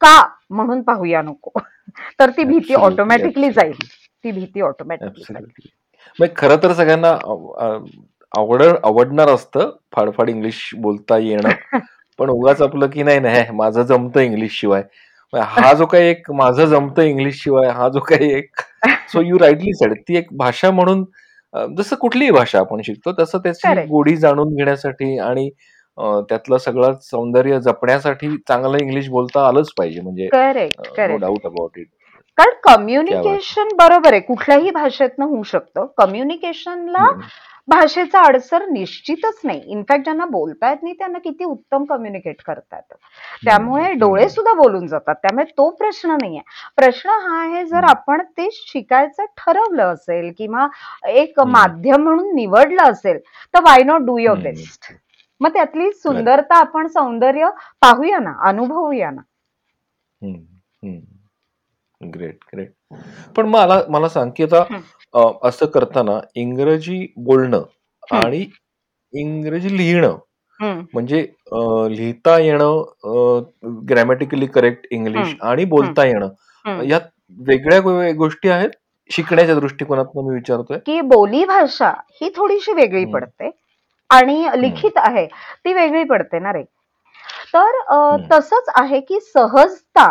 का 0.00 0.28
म्हणून 0.50 0.82
पाहूया 0.82 1.22
नको. 1.22 1.50
तर 2.20 2.30
ती 2.30 2.44
भीती 2.44 2.74
ऑटोमॅटिकली 2.74 3.50
जाईल. 3.50 3.76
ती 4.24 4.30
भीती 4.30 4.60
ऑटोमॅटिकली 4.60 5.24
जाईल. 5.30 6.28
खरं 6.36 6.56
तर 6.62 6.72
सगळ्यांना 6.72 7.08
आव- 7.08 7.58
आव- 7.60 7.86
आवड 8.36 8.62
आवडणार 8.62 9.28
असतं 9.28 9.70
फाडफाड 9.96 10.30
इंग्लिश 10.30 10.70
बोलता 10.78 11.18
येणं. 11.18 11.48
पण 12.18 12.28
उगाच 12.28 12.62
आपलं 12.62 12.86
की 12.86 13.02
नाही 13.02 13.20
नाही 13.20 13.50
माझं 13.52 13.82
जमतं 13.82 14.20
इंग्लिश 14.20 14.60
शिवाय. 14.60 14.82
हा 15.34 15.72
जो 15.74 15.86
काही 15.86 16.08
एक 16.08 16.30
माझं 16.30 16.64
जमतं 16.66 17.02
इंग्लिश 17.02 17.42
शिवाय 17.42 17.68
हा 17.68 17.88
जो 17.88 18.00
काही 18.00 18.32
एक 18.32 18.60
सो 19.12 19.20
यू 19.20 19.38
राईटली 19.38 19.72
सेड 19.74 19.92
ती 20.08 20.16
एक 20.16 20.28
भाषा 20.38 20.70
म्हणून 20.70 21.04
जसं 21.78 21.96
कुठलीही 21.96 22.30
भाषा 22.30 22.58
आपण 22.58 22.80
शिकतो 22.86 23.12
तसं 23.18 23.38
त्याची. 23.38 23.68
गोडी 23.88 24.16
जाणून 24.16 24.54
घेण्यासाठी 24.56 25.18
आणि 25.18 25.48
त्यातलं 26.28 26.58
सगळं 26.58 26.94
सौंदर्य 27.02 27.58
जपण्यासाठी 27.60 28.36
चांगलं 28.48 28.78
इंग्लिश 28.80 29.08
बोलता 29.08 29.46
आलंच 29.48 29.70
पाहिजे. 29.78 30.00
म्हणजे 30.00 30.28
डाऊट 31.18 31.46
अबाउट 31.46 31.78
इट 31.78 31.86
कारण 32.38 32.54
कम्युनिकेशन 32.62 33.68
बरोबर 33.78 34.12
आहे. 34.12 34.20
कुठल्याही 34.20 34.70
भाषेतनं 34.70 35.24
होऊ 35.26 35.42
शकतं. 35.42 35.86
कम्युनिकेशनला 35.98 37.06
भाषेचा 37.68 38.20
अडसर 38.26 38.64
निश्चितच 38.68 39.40
नाही 39.44 39.60
इनफॅक्ट 39.72 40.04
ज्यांना 40.04 40.24
बोलता 40.30 40.68
येत 40.70 40.82
नाही 40.82 40.94
त्यांना 40.98 41.18
किती 41.18 41.44
उत्तम 41.44 41.84
कम्युनिकेट 41.84 42.42
करता 42.46 42.76
येतं 42.76 42.94
त्यामुळे. 43.44 43.92
डोळे 43.94 44.28
सुद्धा 44.28 44.52
बोलून 44.54 44.86
जातात 44.86 45.14
त्यामुळे 45.22 45.44
तो 45.58 45.68
प्रश्न 45.78 46.16
नाहीये 46.20 46.40
प्रश्न 46.76 47.10
हा 47.22 47.40
आहे 47.42 47.64
जर. 47.64 47.84
आपण 47.84 48.22
ते 48.38 48.48
शिकायचं 48.52 49.24
ठरवलं 49.38 49.92
असेल 49.92 50.32
किंवा 50.38 50.66
एक. 51.10 51.40
माध्यम 51.40 52.02
म्हणून 52.02 52.34
निवडलं 52.34 52.90
असेल 52.90 53.18
तर 53.54 53.60
why 53.64 53.82
not 53.82 54.00
do 54.06 54.18
your. 54.18 54.38
Best 54.40 54.92
मग 55.40 55.52
त्यातली 55.54 55.90
सुंदरता 55.92 56.56
आपण 56.56 56.86
सौंदर्य 56.88 57.48
पाहूया 57.82 58.18
ना 58.18 58.32
अनुभवूया 58.48 59.10
ना 59.10 59.20
ग्रेट 62.00 62.38
ग्रेट 62.52 62.70
पण 63.36 63.46
मला 63.48 63.80
मला 63.88 64.08
सांग 64.08 64.30
की 64.36 64.42
आता. 64.44 64.62
अ, 65.14 65.30
असं 65.42 65.66
करताना 65.66 66.20
इंग्रजी 66.34 67.06
बोलणं 67.16 67.62
हं. 68.12 68.16
आणि 68.16 68.46
इंग्रजी 69.12 69.76
लिहिणं. 69.76 70.16
म्हणजे 70.94 71.20
अ, 71.52 71.88
लिहिता 71.88 72.38
येणं 72.38 73.42
ग्रॅमॅटिकली 73.88 74.46
करेक्ट 74.46 74.86
इंग्लिश 74.90 75.26
हं. 75.26 75.48
आणि 75.48 75.64
बोलता 75.64 76.04
येणं. 76.06 76.82
यात 76.84 77.00
वेगळ्या 77.38 77.80
गो- 77.80 78.12
गोष्टी 78.14 78.48
आहेत 78.48 78.70
शिकण्याच्या 79.10 79.54
दृष्टिकोनातून 79.54 80.28
मी 80.28 80.34
विचारतोय 80.34 80.78
की 80.78 81.00
बोली 81.00 81.44
भाषा 81.44 81.90
ही 82.20 82.30
थोडीशी 82.36 82.72
वेगळी. 82.72 83.04
पडते 83.04 83.50
आणि 84.10 84.46
लिखित 84.56 84.90
आहे 84.96 85.26
ती 85.64 85.72
वेगळी 85.72 86.04
पडते 86.04 86.38
ना 86.38 86.52
रे 86.52 86.62
तर 87.54 87.80
अ. 87.88 88.16
तसंच 88.32 88.70
आहे 88.74 89.00
की 89.00 89.20
सहजता 89.20 90.08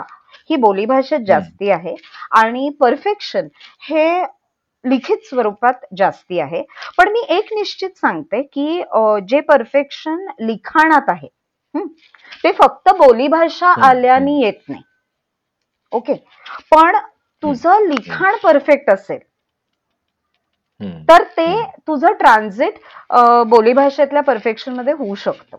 ही 0.49 0.55
बोली 0.55 0.85
भाषेत 0.85 1.19
जास्ती 1.27 1.69
आहे 1.69 1.95
आणि 2.31 2.69
परफेक्शन 2.69 3.47
हे 3.89 4.23
लिखित 4.85 5.17
स्वरूपात 5.29 5.85
जास्ती 5.97 6.39
आहे. 6.39 6.61
पण 6.97 7.11
मी 7.11 7.23
एक 7.35 7.53
निश्चित 7.53 7.97
सांगते 7.97 8.41
की 8.53 8.81
जे 9.29 9.39
परफेक्शन 9.41 10.25
लिखाणात 10.39 11.09
आहे 11.09 11.27
ते 12.43 12.51
फक्त 12.53 12.89
बोलीभाषा 12.97 13.67
आल्याने 13.87 14.39
येत 14.39 14.69
नाही. 14.69 14.81
ओके? 15.91 16.13
पण 16.71 16.97
तुझं 17.43 17.87
लिखाण 17.87 18.35
परफेक्ट 18.43 18.89
असेल. 18.89 19.19
तर 21.09 21.23
ते 21.37 21.47
तुझं 21.87 22.13
ट्रान्झिट 22.19 22.79
बोलीभाषेतल्या 23.47 24.21
परफेक्शनमध्ये 24.23 24.93
होऊ 24.93 25.15
शकतं. 25.15 25.57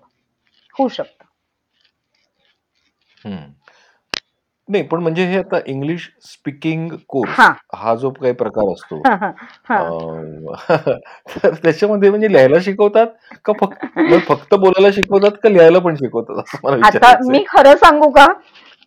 होऊ 0.75 0.89
शकतं. 0.89 1.25
नाही 4.69 4.83
पण 4.85 5.01
म्हणजे 5.01 5.25
हे 5.27 5.39
आता 5.39 5.59
इंग्लिश 5.67 6.09
स्पीकिंग 6.23 6.89
कोर्स 7.09 7.31
हा. 7.39 7.49
हा 7.75 7.95
जो 7.95 8.11
काही 8.11 8.33
प्रकार 8.35 8.73
असतो 8.73 8.97
हा, 9.07 9.15
हा, 9.17 9.31
हा. 9.69 9.77
अं, 9.79 10.53
तर 11.35 11.55
त्याच्यामध्ये 11.55 12.11
म्हणजे 12.11 12.31
लिहायला 12.33 12.59
शिकवतात 12.61 13.07
का 13.45 13.53
फक्त 13.61 13.85
मग 13.99 14.19
फक्त 14.29 14.55
बोलायला 14.55 14.91
शिकवतात 14.93 15.37
का 15.43 15.49
लिहायला 15.49 15.79
पण 15.79 15.95
शिकवतात 15.95 16.39
असं 16.39 16.59
मला 16.65 16.77
आता 16.77 16.87
विचारायचंय. 16.89 17.31
मी 17.31 17.45
खरं 17.49 17.77
सांगू 17.77 18.11
का 18.11 18.27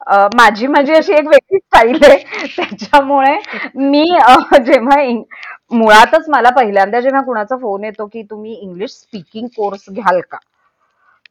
अ, 0.08 0.28
माझी 0.36 0.68
माझी 0.68 0.94
अशी 0.94 1.14
एक 1.14 1.28
वेगळी 1.28 1.58
स्टाईल 1.58 2.04
आहे 2.04 2.46
त्याच्यामुळे 2.58 3.36
मी 3.76 4.04
अ, 4.20 4.58
जेव्हा 4.58 5.02
इंग- 5.02 5.76
मुळातच 5.76 6.30
मला 6.30 6.50
पहिल्यांदा 6.50 7.00
जेव्हा 7.00 7.22
कुणाचा 7.22 7.58
फोन 7.58 7.84
येतो 7.84 8.06
की 8.06 8.22
तुम्ही 8.24 8.54
इंग्लिश 8.54 8.92
स्पीकिंग 8.92 9.48
कोर्स 9.48 9.86
घ्याल 9.90 10.20
का 10.32 10.38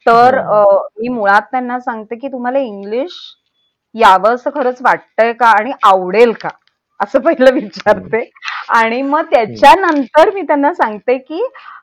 तर 0.06 0.38
हम्म. 0.38 0.52
अ, 0.52 0.78
मी 0.98 1.08
मुळात 1.08 1.42
त्यांना 1.50 1.78
सांगते 1.80 2.16
की 2.16 2.28
तुम्हाला 2.28 2.58
इंग्लिश 2.58 3.12
यावं 4.00 4.34
असं 4.34 4.50
खरंच 4.54 4.82
वाटतंय 4.82 5.32
का 5.32 5.48
आणि 5.50 5.72
आवडेल 5.82 6.32
का 6.32 6.48
असं 7.00 7.20
पहिलं 7.20 7.52
विचारते 7.54 8.30
आणि 8.68 9.00
मग 9.02 9.24
त्याच्यानंतर 9.30 10.30
मी 10.34 10.42
त्यांना 10.42 10.72
सांगते 10.74 11.16
की 11.18 11.42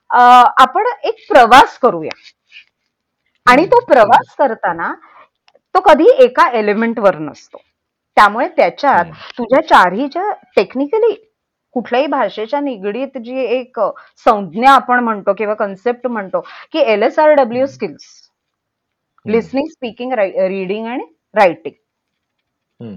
आपण 0.10 0.88
एक 1.04 1.26
प्रवास 1.30 1.78
करूया 1.80 2.16
आणि 3.48 3.66
तो 3.66 3.80
प्रवास 3.86 4.36
करताना 4.38 4.94
तो 5.76 5.80
कधी 5.82 6.08
एका 6.24 6.50
एलिमेंटवर 6.52 7.18
नसतो 7.20 7.58
त्यामुळे 8.18 8.48
त्याच्यात. 8.48 9.06
तुझ्या 9.38 9.62
चारही 9.68 10.08
ज्या 10.08 10.32
टेक्निकली 10.56 11.14
कुठल्याही 11.76 12.08
भाषेच्या 12.08 12.60
निगडीत 12.60 13.18
जी 13.18 13.44
एक 13.46 13.80
संज्ञा 14.26 14.72
आपण 14.72 15.00
म्हणतो 15.04 15.34
किंवा 15.38 15.54
कन्सेप्ट 15.54 16.08
म्हणतो 16.08 16.42
की 16.74 16.80
L 16.80 17.04
S 17.04 17.18
R 17.20 17.34
W 17.36 17.66
skills. 17.66 18.06
Listening 19.26 19.68
speaking 19.70 20.14
reading 20.14 20.88
आणि 20.88 21.06
रायटिंग. 21.36 21.74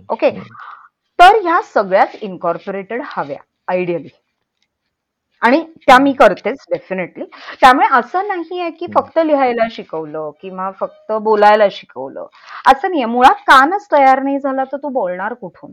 ओके. 0.08 0.30
तर 1.18 1.36
ह्या 1.42 1.60
सगळ्याच 1.62 2.16
इन्कॉर्पोरेटेड 2.20 3.02
हव्या 3.04 3.38
आयडियली 3.68 4.08
आणि 5.42 5.60
त्या 5.86 5.98
मी 5.98 6.12
करतेच 6.12 6.64
डेफिनेटली 6.72 7.24
त्यामुळे 7.60 7.86
असं 7.90 8.26
नाही 8.28 8.60
आहे 8.60 8.70
की 8.70 8.86
फक्त 8.94 9.18
लिहायला 9.24 9.66
शिकवलं 9.70 10.30
किंवा 10.42 10.70
फक्त 10.70 11.12
बोलायला 11.12 11.64
शिकवलं. 11.70 12.26
असं 12.66 12.88
नाहीये 12.88 13.06
मुळात 13.06 13.42
कानच 13.46 13.86
तयार 13.92 14.22
नाही 14.22 14.38
झाला 14.38 14.64
तर 14.64 14.76
तू 14.76 14.88
बोलणार 14.88 15.34
कुठून. 15.34 15.72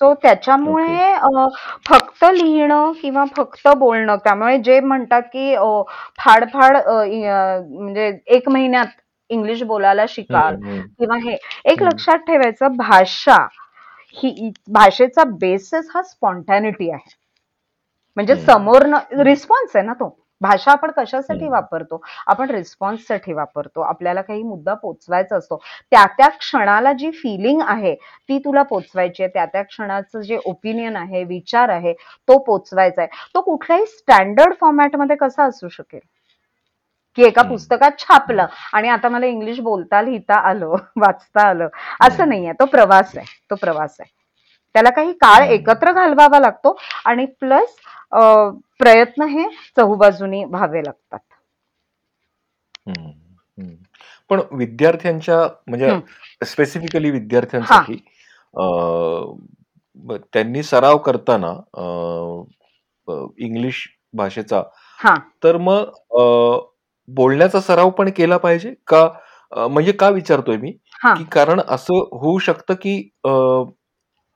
सो 0.00 0.12
त्याच्यामुळे 0.14 1.14
फक्त 1.86 2.24
लिहिणं 2.24 2.92
किंवा 2.92 3.24
फक्त 3.36 3.68
बोलणं 3.68 4.16
त्यामुळे 4.16 4.58
जे 4.58 4.80
म्हणतात 4.80 5.22
की 5.22 5.54
अ, 5.54 5.82
फाड 6.18 6.44
फाड 6.52 6.76
अ, 6.76 7.02
इ- 7.02 7.24
अ, 7.24 7.60
म्हणजे 7.70 8.18
एक 8.26 8.48
महिन्यात 8.48 8.86
इंग्लिश 9.30 9.62
बोलायला 9.62 10.04
शिकाल. 10.08 10.56
किंवा 10.98 11.16
हे 11.16 11.36
एक. 11.64 11.82
लक्षात 11.82 12.18
ठेवायचं 12.18 12.76
भाषा 12.76 13.46
ही 14.14 14.50
भाषेचा 14.68 15.24
बेसिस 15.24 15.90
हा 15.94 16.02
स्पॉन्टॅनिटी 16.02 16.90
आहे. 16.90 17.14
म्हणजे. 18.16 18.36
समोर 18.36 18.86
रिस्पॉन्स 19.22 19.76
आहे 19.76 19.86
ना 19.86 19.92
तो. 19.92 20.16
भाषा 20.40 20.72
आपण 20.72 20.90
कशासाठी. 20.96 21.48
वापरतो? 21.48 22.00
आपण 22.26 22.50
रिस्पॉन्ससाठी 22.50 23.32
वापरतो. 23.32 23.80
आपल्याला 23.80 24.22
काही 24.22 24.42
मुद्दा 24.42 24.74
पोचवायचा 24.74 25.36
असतो. 25.36 25.56
त्या 25.90 26.04
त्या 26.06 26.28
क्षणाला 26.28 26.92
जी 26.92 27.10
फिलिंग 27.10 27.60
आहे 27.66 27.94
ती 28.28 28.38
तुला 28.38 28.62
पोचवायची 28.62 29.22
आहे. 29.22 29.30
त्या 29.34 29.46
त्या 29.46 29.62
क्षणाचं 29.62 30.20
जे 30.20 30.38
ओपिनियन 30.44 30.96
आहे 30.96 31.24
विचार 31.24 31.68
आहे 31.68 31.92
तो 32.28 32.38
पोचवायचा 32.38 33.02
आहे. 33.02 33.10
तो 33.34 33.40
कुठल्याही 33.40 33.86
स्टँडर्ड 33.86 34.54
फॉर्मॅटमध्ये 34.60 35.16
कसा 35.16 35.44
असू 35.44 35.68
शकेल? 35.68 36.00
की 37.18 37.22
एका. 37.22 37.42
पुस्तकात 37.44 37.98
छापलं 37.98 38.46
आणि 38.72 38.88
आता 38.88 39.08
मला 39.08 39.26
इंग्लिश 39.26 39.60
बोलता 39.60 40.02
लिहिता 40.02 40.34
आलं 40.48 40.74
वाचता 40.96 41.48
आलं 41.48 41.68
असं. 42.00 42.28
नाहीये 42.28 42.52
तो 42.60 42.64
प्रवास 42.66 43.16
आहे 43.16 43.26
तो 43.50 43.54
प्रवास 43.54 43.96
आहे 44.00 44.12
त्याला 44.74 44.90
काही 44.90 45.12
काळ. 45.14 45.42
एकत्र 45.44 45.92
घालवावा 45.92 46.38
लागतो 46.40 46.76
आणि 47.04 47.26
प्लस 47.40 47.76
प्रयत्न 48.80 49.22
हे 49.28 49.48
चहूबाजूनी 49.76 50.44
व्हावे 50.44 50.82
लागतात. 50.84 51.18
पण 54.30 54.40
विद्यार्थ्यांच्या 54.52 55.38
म्हणजे. 55.68 55.90
स्पेसिफिकली 56.42 57.10
विद्यार्थ्यांसाठी 57.10 57.96
त्यांनी 60.32 60.62
सराव 60.62 60.98
करताना 60.98 61.52
इंग्लिश 63.38 63.86
भाषेचा 64.14 64.62
हा 64.98 65.14
तर 65.44 65.56
मग 65.56 65.90
बोलण्याचा 67.08 67.60
सराव 67.60 67.90
पण 67.90 68.10
केला 68.10 68.36
पाहिजे 68.36 68.74
का 68.86 69.08
म्हणजे 69.52 69.92
का 69.92 70.08
विचारतोय 70.08 70.56
मी 70.56 70.72
हा 71.02 71.14
की 71.14 71.24
कारण 71.32 71.60
असं 71.68 71.94
होऊ 72.12 72.38
शकतं 72.38 72.74
की 72.74 72.96
अं, 73.24 73.64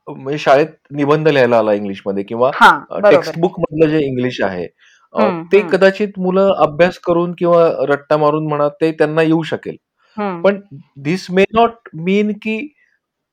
म्हणजे 0.07 0.37
शाळेत 0.37 0.67
निबंध 0.91 1.27
लिहायला 1.27 1.57
आला 1.57 1.73
इंग्लिशमध्ये 1.73 2.23
किंवा 2.23 2.51
हा 2.55 2.69
बरोबर 2.91 3.09
टेक्स्ट 3.11 3.37
बुक 3.39 3.59
मधलं 3.59 3.89
जे 3.89 3.99
इंग्लिश 4.05 4.41
आहे 4.41 4.65
अं, 4.65 5.21
हम्म, 5.21 5.43
ते 5.43 5.59
हम्म. 5.59 5.69
कदाचित 5.69 6.19
मुलं 6.19 6.51
अभ्यास 6.57 6.97
करून 6.99 7.33
किंवा 7.37 7.67
रट्टा 7.89 8.17
मारून 8.17 8.47
म्हणा 8.47 8.67
ते 8.81 8.91
त्यांना 8.91 9.21
येऊ 9.21 9.41
शकेल 9.43 9.75
हम्म. 10.17 10.41
पण 10.41 10.59
दिस 10.97 11.29
मे 11.31 11.43
नॉट 11.53 11.89
मीन 11.95 12.31
की 12.33 12.57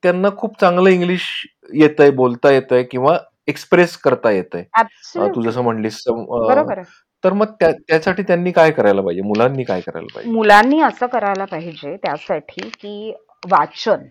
त्यांना 0.02 0.28
खूप 0.36 0.60
चांगलं 0.60 0.88
इंग्लिश 0.90 1.28
येतंय 1.72 2.10
बोलता 2.12 2.50
येतंय 2.50 2.82
किंवा 2.82 3.16
एक्सप्रेस 3.48 3.96
करता 3.96 4.30
येतंय 4.30 4.64
अं. 4.74 5.32
तू 5.34 5.42
जसं 5.42 5.62
म्हणलीस 5.62 6.02
अं, 6.08 6.24
बरोबर 6.48 6.78
आहे 6.78 7.04
तर 7.26 7.32
मग 7.32 7.46
त्या- 7.60 7.72
त्यासाठी 7.88 8.22
त्यांनी 8.22 8.50
काय 8.52 8.70
करायला 8.70 9.00
पाहिजे? 9.00 9.22
मुलांनी 9.22 9.64
काय 9.64 9.80
करायला 9.80 10.14
पाहिजे? 10.14 10.32
मुलांनी 10.32 10.80
असं 10.80 11.06
करायला 11.06 11.44
पाहिजे 11.44 11.96
त्यासाठी 11.96 12.68
की 12.80 13.14
वाचन. 13.50 14.04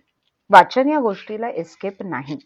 वाचन 0.50 0.90
या 0.90 1.00
गोष्टीला 1.00 1.50
एस्केप 1.50 2.04
नाही. 2.04 2.38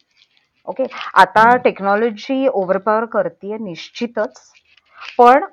ओके 0.65 0.83
आता. 1.13 1.55
टेक्नॉलॉजी 1.57 2.47
ओव्हरपॉवर 2.47 3.05
करते 3.05 3.57
निश्चितच. 3.57 4.41
पण 5.17 5.43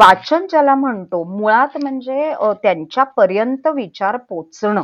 वाचन 0.00 0.46
ज्याला 0.46 0.74
म्हणतो 0.74 1.22
मुळात 1.24 1.76
म्हणजे 1.82 2.34
त्यांच्यापर्यंत 2.62 3.66
विचार 3.66 4.16
पोचणं. 4.16 4.82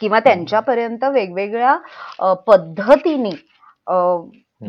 किंवा 0.00 0.20
त्यांच्यापर्यंत 0.20 1.04
वेगवेगळ्या 1.04 2.32
पद्धतीने. 2.46 3.30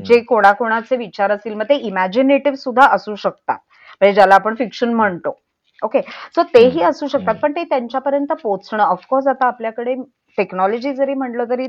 जे 0.06 0.20
कोणाकोणाचे 0.20 0.96
विचार 0.96 1.32
असतील 1.32 1.54
मग 1.54 1.64
ते 1.64 1.76
इमॅजिनेटिव्ह 1.76 2.58
सुद्धा 2.58 2.88
असू 2.92 3.16
शकतात. 3.16 3.58
म्हणजे 4.02 4.14
ज्याला 4.14 4.36
आपण 4.36 4.56
फिक्शन 4.56 4.94
म्हणतो 4.94 5.38
ओके 5.82 6.02
सो 6.36 6.44
तेही. 6.44 6.82
असू 6.84 7.08
शकतात. 7.08 7.36
पण 7.42 7.52
ते 7.56 7.64
त्यांच्यापर्यंत 7.64 8.32
पोहोचणं 8.34 8.84
ऑफकोर्स 8.84 9.28
आता 9.28 9.48
आपल्याकडे 9.48 9.94
टेक्नॉलॉजी 10.38 10.94
जरी 10.96 11.14
म्हटलं 11.14 11.50
तरी 11.50 11.68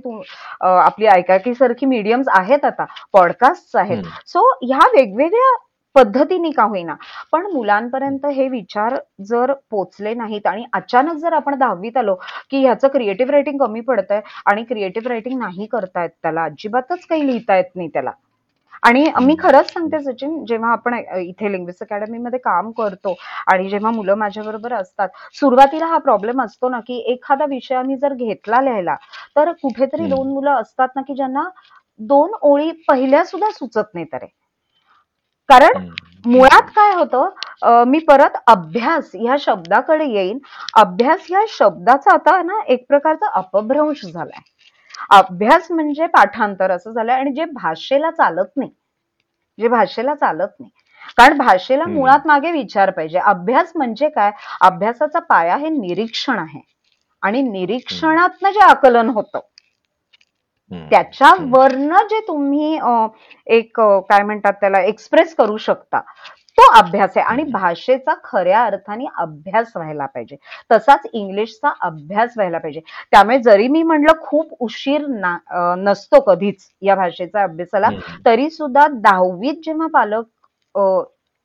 आपली 0.60 1.06
ऐकाकी 1.06 1.54
सारखी 1.54 1.86
मीडियम्स 1.86 2.28
आहेत 2.32 2.64
आता 2.64 2.84
पॉडकास्ट 3.12 3.76
आहेत. 3.76 4.02
सो 4.26 4.48
ह्या 4.62 4.86
वेगवेगळ्या 4.94 5.54
पद्धतीने 5.96 6.50
का 6.50 6.62
होईना 6.64 6.94
पण 7.32 7.46
मुलांपर्यंत 7.52 8.26
हे 8.26 8.48
विचार 8.48 8.96
जर 9.26 9.52
पोचले 9.70 10.12
नाहीत 10.14 10.46
आणि 10.46 10.64
अचानक 10.72 11.16
जर 11.18 11.32
आपण 11.32 11.54
दहावीत 11.58 11.96
आलो 11.96 12.14
की 12.50 12.60
ह्याचं 12.62 12.88
क्रिएटिव्ह 12.88 13.32
रायटिंग 13.32 13.58
कमी 13.58 13.80
पडतंय 13.80 14.20
आणि 14.46 14.64
क्रिएटिव्ह 14.64 15.08
रायटिंग 15.08 15.38
नाही 15.38 15.66
करतायत 15.66 16.10
त्याला 16.22 16.44
अजिबातच 16.44 17.06
काही 17.06 17.26
लिहिता 17.26 17.56
येत 17.56 17.70
नाही 17.76 17.88
त्याला 17.88 18.10
आणि 18.82 19.04
मी. 19.20 19.34
खरंच 19.40 19.72
सांगते 19.72 19.98
सचिन 20.02 20.44
जेव्हा 20.44 20.70
आपण 20.72 20.94
इथे 21.18 21.50
लिंग्विस्ट 21.52 21.82
अकॅडमीमध्ये 21.82 22.38
काम 22.40 22.70
करतो 22.72 23.14
आणि 23.46 23.68
जेव्हा 23.68 23.90
मुलं 23.90 24.14
माझ्याबरोबर 24.16 24.72
असतात 24.74 25.08
सुरुवातीला 25.34 25.86
हा 25.86 25.98
प्रॉब्लेम 26.00 26.42
असतो 26.42 26.68
ना 26.68 26.80
की 26.80 26.98
एखादा 27.12 27.44
विषय 27.48 27.74
आम्ही 27.74 27.96
जर 27.96 28.14
घेतला 28.14 28.60
लिहायला 28.60 28.96
तर 29.36 29.52
कुठेतरी. 29.52 30.06
दोन 30.06 30.32
मुलं 30.32 30.50
असतात 30.52 30.88
ना 30.96 31.02
की 31.02 31.14
ज्यांना 31.14 31.48
दोन 32.00 32.32
ओळी 32.42 32.70
पहिल्या 32.88 33.24
सुद्धा 33.24 33.50
सुचत 33.50 33.94
नाही 33.94 34.06
तर 34.12 34.24
कारण. 35.48 35.88
मुळात 36.24 36.70
काय 36.76 36.92
होतं 36.94 37.84
मी 37.86 37.98
परत 37.98 38.36
अभ्यास 38.46 39.10
ह्या 39.14 39.36
शब्दाकडे 39.40 40.04
येईन 40.06 40.38
अभ्यास 40.76 41.26
ह्या 41.28 41.40
शब्दाचा 41.48 42.12
आता 42.14 42.40
ना 42.42 42.58
एक 42.68 42.84
प्रकारचा 42.88 43.26
अपभ्रंश 43.34 44.04
झालाय 44.04 44.40
अभ्यास 45.10 45.70
म्हणजे 45.70 46.06
पाठांतर 46.06 46.70
असं 46.70 46.92
झालंय 46.92 47.14
आणि 47.14 47.32
जे 47.32 47.44
भाषेला 47.52 48.10
चालत 48.10 48.56
नाही 48.56 48.70
जे 49.58 49.68
भाषेला 49.68 50.14
चालत 50.14 50.48
नाही. 50.60 50.70
कारण 51.18 51.36
भाषेला 51.38 51.84
मुळात 51.86 52.26
मागे 52.26 52.50
विचार 52.52 52.90
पाहिजे. 52.90 53.18
अभ्यास 53.18 53.72
म्हणजे 53.76 54.08
काय? 54.08 54.30
अभ्यासाचा 54.60 55.18
पाया 55.20 55.56
हे 55.56 55.68
निरीक्षण 55.70 56.38
आहे. 56.38 56.60
आणि 57.22 57.42
निरीक्षणातनं 57.42 58.50
जे 58.50 58.60
आकलन 58.60 59.08
होतं 59.08 59.38
त्याच्यावरनं 60.90 62.06
जे 62.10 62.20
तुम्ही 62.28 62.78
एक 63.46 63.80
काय 63.80 64.22
म्हणतात 64.22 64.52
त्याला 64.60 64.80
एक्सप्रेस 64.82 65.34
करू 65.34 65.56
शकता 65.56 66.00
तो 66.58 66.62
अभ्यास 66.76 67.16
आहे. 67.16 67.24
आणि 67.26 67.42
भाषेचा 67.52 68.14
खऱ्या 68.24 68.62
अर्थाने 68.64 69.04
अभ्यास 69.18 69.72
व्हायला 69.76 70.06
पाहिजे. 70.06 70.36
तसाच 70.72 71.06
इंग्लिशचा 71.12 71.72
अभ्यास 71.82 72.32
व्हायला 72.36 72.58
पाहिजे. 72.58 72.80
त्यामुळे 73.12 73.38
जरी 73.42 73.68
मी 73.68 73.82
म्हणलं 73.82 74.20
खूप 74.20 74.54
उशीर 74.60 75.06
नसतो 75.78 76.20
कधीच 76.26 76.68
या 76.82 76.94
भाषेचा 76.94 77.42
अभ्यासाला 77.42 77.88
तरी 78.26 78.48
सुद्धा 78.50 78.86
दहावीत 78.94 79.60
जेव्हा 79.64 79.86
पालक 79.94 80.24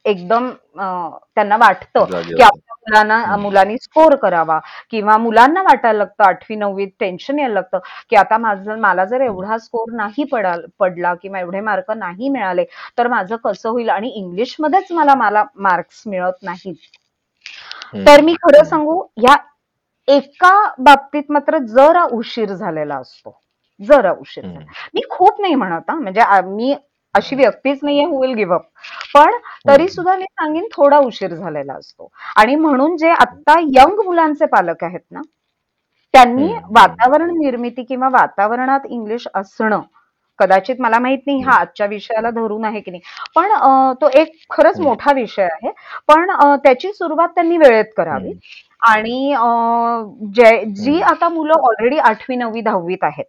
एकदम 0.05 0.49
त्यांना 0.75 1.57
वाटतं 1.57 2.05
की 2.05 2.41
आपल्या 2.41 2.75
मुलांना 2.79 3.35
मुलांनी 3.37 3.77
स्कोर 3.77 4.15
करावा 4.15 4.59
किंवा 4.91 5.17
मुलांना 5.17 5.61
वाटायला 5.61 5.97
लागतं 5.97 6.23
आठवी 6.23 6.55
नववीत 6.55 6.87
टेन्शन 6.99 7.39
यायला 7.39 7.53
लागतं 7.53 7.79
की 8.09 8.15
आता 8.15 8.37
माझं 8.37 8.79
मला 8.79 9.05
जर 9.05 9.21
एवढा 9.21 9.57
स्कोर 9.57 9.91
नाही 9.95 10.23
पडा 10.23 10.55
पडला 10.79 11.13
किंवा 11.13 11.39
एवढे 11.39 11.59
मार्क 11.59 11.91
नाही 11.91 12.29
मिळाले 12.29 12.65
तर 12.97 13.07
माझं 13.07 13.35
कसं 13.35 13.69
होईल? 13.69 13.89
आणि 13.89 14.09
इंग्लिशमध्येच 14.09 14.91
मला 14.91 15.15
मला 15.15 15.43
मार्क्स 15.57 16.03
मिळत 16.07 16.43
नाहीत. 16.43 16.75
तर 18.05 18.21
मी 18.21 18.33
खरं 18.43 18.63
सांगू 18.63 19.03
या 19.23 19.35
एका 20.07 20.53
बाबतीत 20.79 21.31
मात्र 21.31 21.57
जरा 21.67 22.03
उशीर 22.11 22.53
झालेला 22.53 22.95
असतो. 22.95 23.39
जरा 23.79 24.11
उशीर 24.11 24.45
झाला. 24.45 24.65
मी 24.93 25.01
खूप 25.09 25.41
नाही 25.41 25.55
म्हणत 25.55 25.91
म्हणजे 25.91 26.21
मी 26.45 26.73
अशी 27.15 27.35
व्यक्तीच 27.35 27.79
नाहीये 27.83 28.03
हु 28.05 28.21
विल 28.21 28.33
गिव्ह 28.35 28.55
अप 28.55 28.65
पण 29.13 29.37
तरी 29.67 29.87
सुद्धा 29.89 30.15
मी 30.17 30.25
सांगेन 30.25 30.67
थोडा 30.73 30.97
उशीर 30.99 31.33
झालेला 31.33 31.73
असतो. 31.73 32.09
आणि 32.37 32.55
म्हणून 32.55 32.95
जे 32.97 33.09
आता 33.11 33.59
यंग 33.73 33.99
मुलांचे 34.05 34.45
पालक 34.47 34.83
आहेत 34.83 34.99
ना 35.11 35.21
त्यांनी 36.13 36.47
वातावरण 36.71 37.31
निर्मिती 37.37 37.83
किंवा 37.83 38.09
वातावरणात 38.11 38.85
इंग्लिश 38.89 39.27
असणं 39.35 39.81
कदाचित 40.39 40.75
मला 40.81 40.99
माहीत 40.99 41.19
नाही 41.27 41.41
हा 41.41 41.53
आजच्या 41.53 41.85
विषयाला 41.87 42.29
धरून 42.31 42.63
आहे 42.65 42.79
की 42.81 42.91
नाही 42.91 43.01
पण 43.35 43.51
तो 44.01 44.09
एक 44.19 44.31
खरंच 44.49 44.79
मोठा 44.79 45.11
विषय 45.15 45.43
आहे. 45.43 45.71
पण 46.07 46.31
त्याची 46.63 46.91
सुरुवात 46.93 47.29
त्यांनी 47.35 47.57
वेळेत 47.57 47.93
करावी. 47.97 48.31
आणि 48.87 49.35
जी 50.75 51.01
आता 51.03 51.29
मुलं 51.29 51.53
ऑलरेडी 51.59 51.97
आठवी 51.99 52.35
नववी 52.35 52.61
दहावीत 52.61 53.03
आहेत 53.03 53.25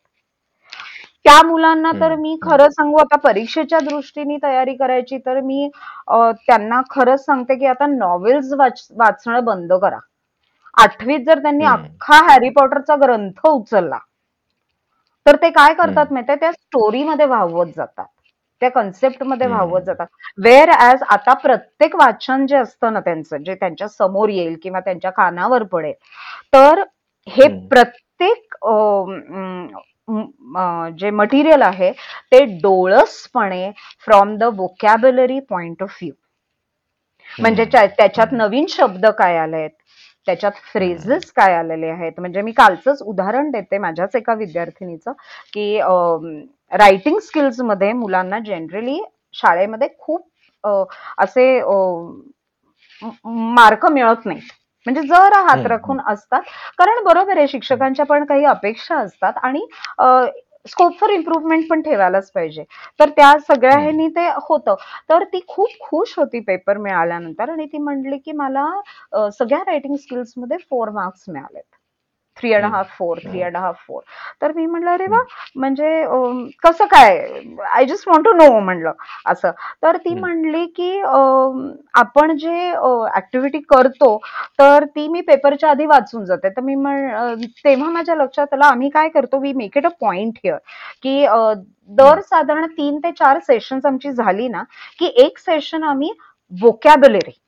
त्या 1.25 1.41
मुलांना 1.47 1.91
तर 2.01 2.15
मी 2.17 2.37
खरं 2.43 2.69
सांगू 2.71 2.97
आता 2.99 3.17
परीक्षेच्या 3.25 3.79
दृष्टीने 3.81 4.37
तयारी 4.43 4.75
करायची 4.77 5.19
तर 5.27 5.41
मी 5.41 5.69
त्यांना 6.09 6.81
खरंच 6.91 7.25
सांगते 7.25 7.55
की 7.59 7.67
आता 7.67 7.87
नॉवेल्स 7.89 8.53
वाचणं 8.53 9.45
बंद 9.45 9.73
करा. 9.83 9.99
आठवीत 10.77 11.21
जर 11.27 11.39
त्यांनी 11.43 11.65
अख्खा 11.67 12.17
हॅरी 12.31 12.49
पॉटरचा 12.51 12.97
ग्रंथ 13.03 13.47
उचलला 13.47 13.99
तर 15.27 15.37
ते 15.43 15.51
काय 15.51 15.75
करतात 15.75 16.13
माहितीये? 16.13 16.37
त्या 16.41 16.53
स्टोरीमध्ये 16.53 17.27
वाहवत 17.27 17.67
जातात. 17.77 18.07
त्या 18.63 18.71
कन्सेप्टमध्ये 18.71 19.47
वाहवत 19.49 19.83
जातात. 19.87 20.07
वेअर 20.39 20.71
ऍज 20.81 21.03
आता 21.11 21.33
प्रत्येक 21.43 21.95
वाचन 21.97 22.47
जे 22.47 22.57
असतं 22.57 22.93
ना 22.93 23.01
त्यांचं 23.01 23.43
जे 23.45 23.55
त्यांच्यासमोर 23.55 24.29
येईल 24.29 24.57
किंवा 24.63 24.81
त्यांच्या 24.81 25.11
कानावर 25.11 25.63
पडेल 25.73 25.93
तर 26.55 26.83
हे 27.29 27.49
प्रत्येक 27.69 28.55
जे 30.99 31.11
मटेरियल 31.11 31.63
आहे 31.63 31.91
ते 32.33 32.45
डोळसपणे 32.63 33.71
from 34.05 34.37
the 34.39 34.45
vocabulary 34.57 35.39
point 35.51 35.83
of 35.83 35.97
view 36.03 36.13
म्हणजे 37.29 37.65
त्याच्यात 37.73 38.33
नवीन 38.33 38.67
शब्द 38.69 39.07
काय 39.19 39.37
आलेत? 39.39 39.71
त्याच्यात 40.27 40.53
फ्रेजेस 40.73 41.31
काय 41.37 41.55
आलेले 41.55 41.87
आहेत? 41.91 42.13
म्हणजे 42.21 42.43
मी 42.43 42.53
कालचंच 42.53 43.03
उदाहरण 43.03 43.51
देते 43.51 43.79
माझ्याच 43.79 44.17
एका 44.17 44.35
विद्यार्थिनीचं 44.35 45.13
की 45.53 45.79
रायटिंग 46.79 47.19
स्किल्समध्ये 47.23 47.93
मुलांना 47.93 48.39
जनरली 48.47 48.99
शाळेमध्ये 49.35 49.89
खूप 49.99 50.29
असे 51.19 51.47
मार्क 53.25 53.87
मिळत 53.87 54.27
नाहीत. 54.27 54.49
म्हणजे 54.87 55.03
जर 55.03 55.37
हात 55.39 55.67
राखून 55.67 56.01
असतात 56.09 56.43
कारण 56.79 57.05
बरोबर 57.05 57.39
आहे 57.39 57.49
शिक्षकांच्या 57.49 58.07
पण 58.07 58.25
काही 58.25 58.45
अपेक्षा 58.45 58.99
असतात 58.99 59.33
आणि 59.43 59.67
स्कोप 60.69 60.99
फॉर 61.01 61.11
इम्प्रुव्हमेंट 61.11 61.65
पण 61.71 61.81
ठेवायलाच 61.83 62.31
पाहिजे. 62.33 62.65
तर 63.01 63.09
त्या 63.09 63.33
सगळ्या 63.49 63.79
ह्यांनी 63.79 64.09
ते 64.09 64.27
होतं. 64.49 64.75
तर 65.11 65.25
ती 65.25 65.41
खूप 65.49 65.69
खुश 65.81 66.15
होती 66.19 66.41
पेपर 66.41 66.79
मिळाल्यानंतर 66.79 67.51
आणि 67.51 67.67
ती 67.67 67.79
म्हणली 67.79 68.19
की 68.19 68.33
मला 68.33 68.67
सगळ्या 69.31 69.63
रायटिंग 69.67 69.97
स्किल्समध्ये 69.97 70.59
four 70.71 70.91
marks 70.91 71.25
मिळालेत. 71.29 71.63
Three 72.43 72.53
and 72.53 72.65
half 72.65 72.97
four 72.99 73.19
three 73.19 73.43
and 73.43 73.57
half 73.57 73.77
four 73.87 74.03
तर 74.43 74.53
मी 74.53 74.67
म्हणलं 74.67 74.91
अरे 74.91 75.07
वा 75.09 75.19
म्हणजे 75.57 76.05
कसं 76.63 76.85
काय? 76.91 77.19
I 77.73 77.85
just 77.85 78.09
want 78.09 78.25
to 78.25 78.33
know 78.33 78.59
म्हणलं 78.59 78.93
असं. 79.27 79.51
तर 79.83 79.97
ती 79.97 80.15
म्हणली 80.15 80.65
की 80.77 81.01
आपण 81.95 82.37
जे 82.39 82.71
ऍक्टिव्हिटी 83.17 83.59
करतो 83.69 84.17
तर 84.59 84.85
ती 84.97 85.07
मी 85.09 85.21
पेपरच्या 85.21 85.71
आधी 85.71 85.87
वाचून 85.87 86.25
जाते. 86.25 86.49
तर 86.49 86.61
मी 86.61 86.75
तेव्हा 87.65 87.91
माझ्या 87.91 88.15
लक्षात 88.15 88.55
आलं 88.55 88.65
आम्ही 88.65 88.89
काय 88.91 89.09
करतो 89.09 89.41
we 89.41 89.53
make 89.53 89.77
it 89.79 89.87
a 89.87 89.91
point 90.01 90.39
here 90.45 90.59
की 91.03 91.25
दर 91.91 92.21
साधारण 92.21 92.67
तीन 92.69 92.99
ते 92.99 93.11
चार 93.19 93.39
सेशन्स 93.47 93.87
आमची 93.87 94.13
झाली 94.13 94.49
ना 94.49 94.63
की 94.99 95.07
एक 95.25 95.39
सेशन 95.39 95.83
आम्ही 95.85 96.13
वोकॅब्युलरी 96.53 97.39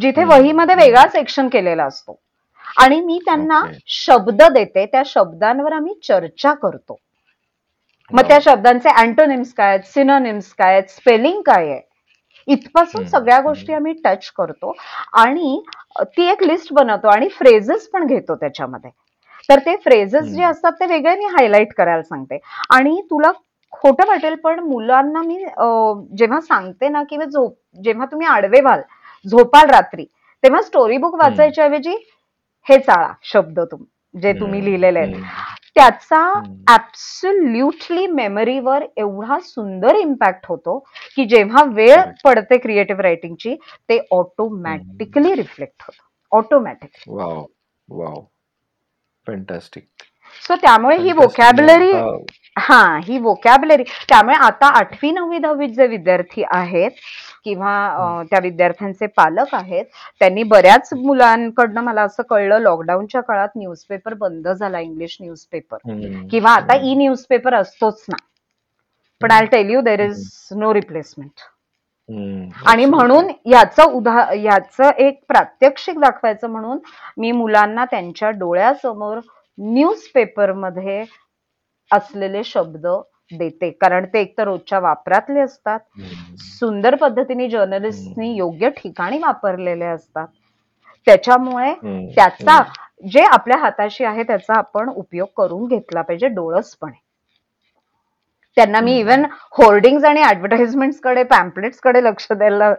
जिथे 0.00 0.24
वहीमध्ये 0.24 0.74
वेगळा 0.74 1.06
सेक्शन 1.12 1.48
केलेला 1.48 1.84
असतो. 1.84 2.18
आणि 2.76 3.00
मी 3.00 3.18
त्यांना 3.24 3.62
शब्द 3.86 4.42
देते 4.52 4.84
त्या 4.92 5.02
शब्दांवर 5.06 5.72
आम्ही 5.72 5.94
चर्चा 6.08 6.52
करतो. 6.54 6.98
मग 8.10 8.28
त्या 8.28 8.38
शब्दांचे 8.42 8.88
अँटोनिम्स 8.90 9.52
काय 9.54 9.68
आहेत 9.68 9.84
सिनोनिम्स 9.88 10.52
काय 10.54 10.72
आहेत 10.72 10.90
स्पेलिंग 10.90 11.40
काय 11.42 11.70
आहे 11.70 11.80
इथपासून 12.48 13.04
सगळ्या 13.06 13.40
गोष्टी 13.40 13.72
आम्ही 13.72 13.92
टच 14.04 14.30
करतो. 14.36 14.74
आणि 15.14 15.62
ती 16.16 16.26
एक 16.30 16.42
लिस्ट 16.42 16.72
बनवतो 16.72 17.08
आणि 17.08 17.28
फ्रेजेस 17.38 17.88
पण 17.92 18.06
घेतो 18.06 18.34
त्याच्यामध्ये. 18.34 18.90
तर 19.48 19.58
ते 19.58 19.74
फ्रेजेस 19.84 20.24
जे 20.24 20.42
असतात 20.44 20.72
ते 20.80 20.86
वेगळ्याने 20.86 21.26
हायलाइट 21.28 21.72
करायला 21.76 22.02
सांगते. 22.02 22.38
आणि 22.70 23.00
तुला 23.10 23.30
खोटं 23.72 24.08
वाटेल 24.08 24.34
पण 24.34 24.58
मुलांना 24.60 25.20
मी 25.22 25.44
जेव्हा 26.18 26.40
सांगते 26.40 26.88
ना 26.88 27.02
किंवा 27.10 27.24
झोप 27.26 27.54
जेव्हा 27.84 28.06
तुम्ही 28.06 28.26
आडवे 28.26 28.60
व्हाल 28.60 28.80
झोपाल 29.26 29.70
रात्री 29.70 30.04
तेव्हा 30.42 30.60
स्टोरी 30.62 30.96
बुक 30.98 31.14
वाचायच्या 31.14 31.64
ऐवजी 31.64 31.96
हे 32.66 32.78
चाळा 32.78 33.12
शब्द 33.22 33.60
तुम 33.60 33.84
जे 34.14 34.32
तुम्ही 34.32 34.64
लिहिलेले 34.64 34.98
आहेत. 34.98 35.14
त्याचा 35.74 36.18
ऍब्सोल्युटली 36.70 38.06
मेमरीवर 38.06 38.84
एवढा 38.96 39.38
सुंदर 39.42 39.94
इम्पॅक्ट 39.94 40.46
होतो 40.48 40.78
की 41.16 41.24
जेव्हा 41.24 41.62
वेळ 41.66 42.02
पडते 42.24 42.58
क्रिएटिव्ह 42.58 43.02
रायटिंगची 43.02 43.54
ते 43.88 43.98
ऑटोमॅटिकली 44.10 45.34
रिफ्लेक्ट 45.34 45.82
होतं. 45.82 46.02
Automatic 46.32 47.08
wow 47.08 47.44
wow 47.88 48.20
fantastic 49.26 49.84
so 50.42 50.54
त्यामुळे 50.56 50.96
ही 50.98 51.12
वोकॅबलरी 51.12 51.92
हा. 52.58 52.98
ही 53.04 53.18
वोकॅबलरी 53.18 53.82
त्यामुळे 54.08 54.36
आता 54.36 54.66
आठवी 54.78 55.10
नववी 55.10 55.38
दहावीत 55.38 55.68
जे 55.68 55.86
विद्यार्थी 55.86 56.42
आहेत 56.50 56.90
किंवा 57.44 58.22
त्या 58.30 58.38
विद्यार्थ्यांचे 58.42 59.06
पालक 59.16 59.54
आहेत 59.54 59.84
त्यांनी 60.20 60.42
बऱ्याच 60.44 60.88
मुलांकडनं 60.94 61.80
मला 61.80 62.02
असं 62.02 62.22
कळलं 62.30 62.58
लॉकडाऊनच्या 62.58 63.20
काळात 63.20 63.56
न्यूजपेपर 63.56 64.14
बंद 64.14 64.48
झाला 64.48 64.80
इंग्लिश 64.80 65.16
न्यूजपेपर 65.20 65.76
किंवा 66.30 66.50
आता 66.52 66.74
ई 66.82 66.94
न्यूजपेपर 66.94 67.54
असतोच 67.54 68.04
ना. 68.08 68.16
पण 69.20 69.30
I 69.30 69.44
tell 69.46 69.70
you 69.70 69.80
there 69.80 70.00
is 70.00 70.28
no 70.56 70.72
replacement 70.74 71.40
आणि 72.66 72.84
म्हणून 72.84 73.28
याचं 73.46 73.92
उदा 73.92 74.24
याचं 74.34 74.90
एक 74.98 75.20
प्रात्यक्षिक 75.28 75.98
दाखवायचं 76.00 76.50
म्हणून 76.50 76.78
मी 77.16 77.30
मुलांना 77.32 77.84
त्यांच्या 77.84 78.30
डोळ्यासमोर 78.30 79.18
न्यूजपेपरमध्ये 79.58 81.04
असलेले 81.90 82.42
शब्द 82.44 82.86
देते. 83.38 83.70
कारण 83.70 84.04
ते 84.12 84.20
एकतर 84.20 84.44
रोजच्या 84.44 84.78
वापरातले 84.80 85.40
असतात. 85.40 85.78
सुंदर 86.58 86.94
पद्धतीने 86.94 87.48
जर्नलिस्टनी 87.48 88.34
योग्य 88.36 88.70
ठिकाणी 88.76 89.18
वापरलेले 89.18 89.84
असतात. 89.84 90.26
त्याच्यामुळे 91.06 91.72
त्याचा 92.14 92.58
जे 93.04 93.22
आपल्या 93.24 93.56
हाताशी 93.58 94.04
आहे 94.04 94.22
त्याचा 94.22 94.58
आपण 94.58 94.88
उपयोग 94.88 95.28
करून 95.36 95.66
घेतला 95.66 96.02
पाहिजे 96.02 96.28
डोळसपणे. 96.28 97.00
त्यांना 98.56 98.80
मी 98.80 98.96
इव्हन 98.98 99.24
होर्डिंग 99.58 100.04
आणि 100.04 100.22
ऍडव्हर्टाइजमेंटकडे 100.22 101.22
पॅम्पलेट्सकडे 101.22 102.02
लक्ष 102.04 102.26
द्यायला 102.32 102.72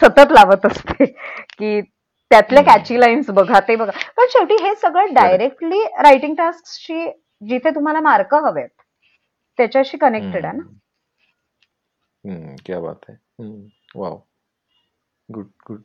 सतत 0.00 0.32
लावत 0.32 0.66
असते. 0.66 1.04
की 1.04 1.80
त्यातले 2.30 2.62
कॅची 2.62 2.98
लाईन्स 3.00 3.30
बघा 3.30 3.60
ते 3.68 3.76
बघा. 3.76 3.92
पण 4.16 4.26
शेवटी 4.30 4.54
हे 4.62 4.74
सगळं 4.74 5.12
डायरेक्टली 5.14 5.82
रायटिंग 6.02 6.34
टास्कशी 6.34 7.06
जिथे 7.42 7.70
तुम्हाला 7.70 8.00
मार्क 8.00 8.34
हवेत 8.34 8.68
त्याच्याशी 9.58 9.96
कनेक्टेड 9.96 10.44
आहे 10.46 10.56
ना? 10.56 10.62
क्या 12.64 12.80
बात 12.80 13.04
आहे. 13.08 13.16
वाव 13.96 14.18
गुड 15.28 15.46
गुड 15.68 15.80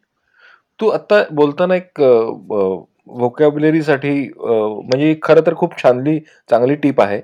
तू 0.79 0.87
आता 0.89 1.23
बोलताना 1.31 1.75
एक 1.75 2.01
वोकॅब्युलरी 2.01 3.81
साठी 3.81 4.13
म्हणजे 4.37 5.15
खरं 5.23 5.41
तर 5.45 5.53
खूप 5.55 5.77
छानली 5.83 6.19
चांगली 6.49 6.75
टीप 6.75 7.01
आहे. 7.01 7.21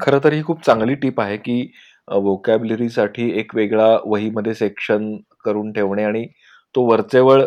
खरं 0.00 0.18
तर 0.24 0.32
ही 0.32 0.42
खूप 0.42 0.64
चांगली 0.64 0.94
टीप 0.94 1.20
आहे 1.20 1.36
की 1.36 2.88
साठी 2.88 3.30
एक 3.40 3.54
वेगळा 3.54 3.96
वहीमध्ये 4.06 4.54
सेक्शन 4.54 5.14
करून 5.44 5.72
ठेवणे 5.72 6.04
आणि 6.04 6.26
तो 6.74 6.82
वरचेवर 6.82 7.40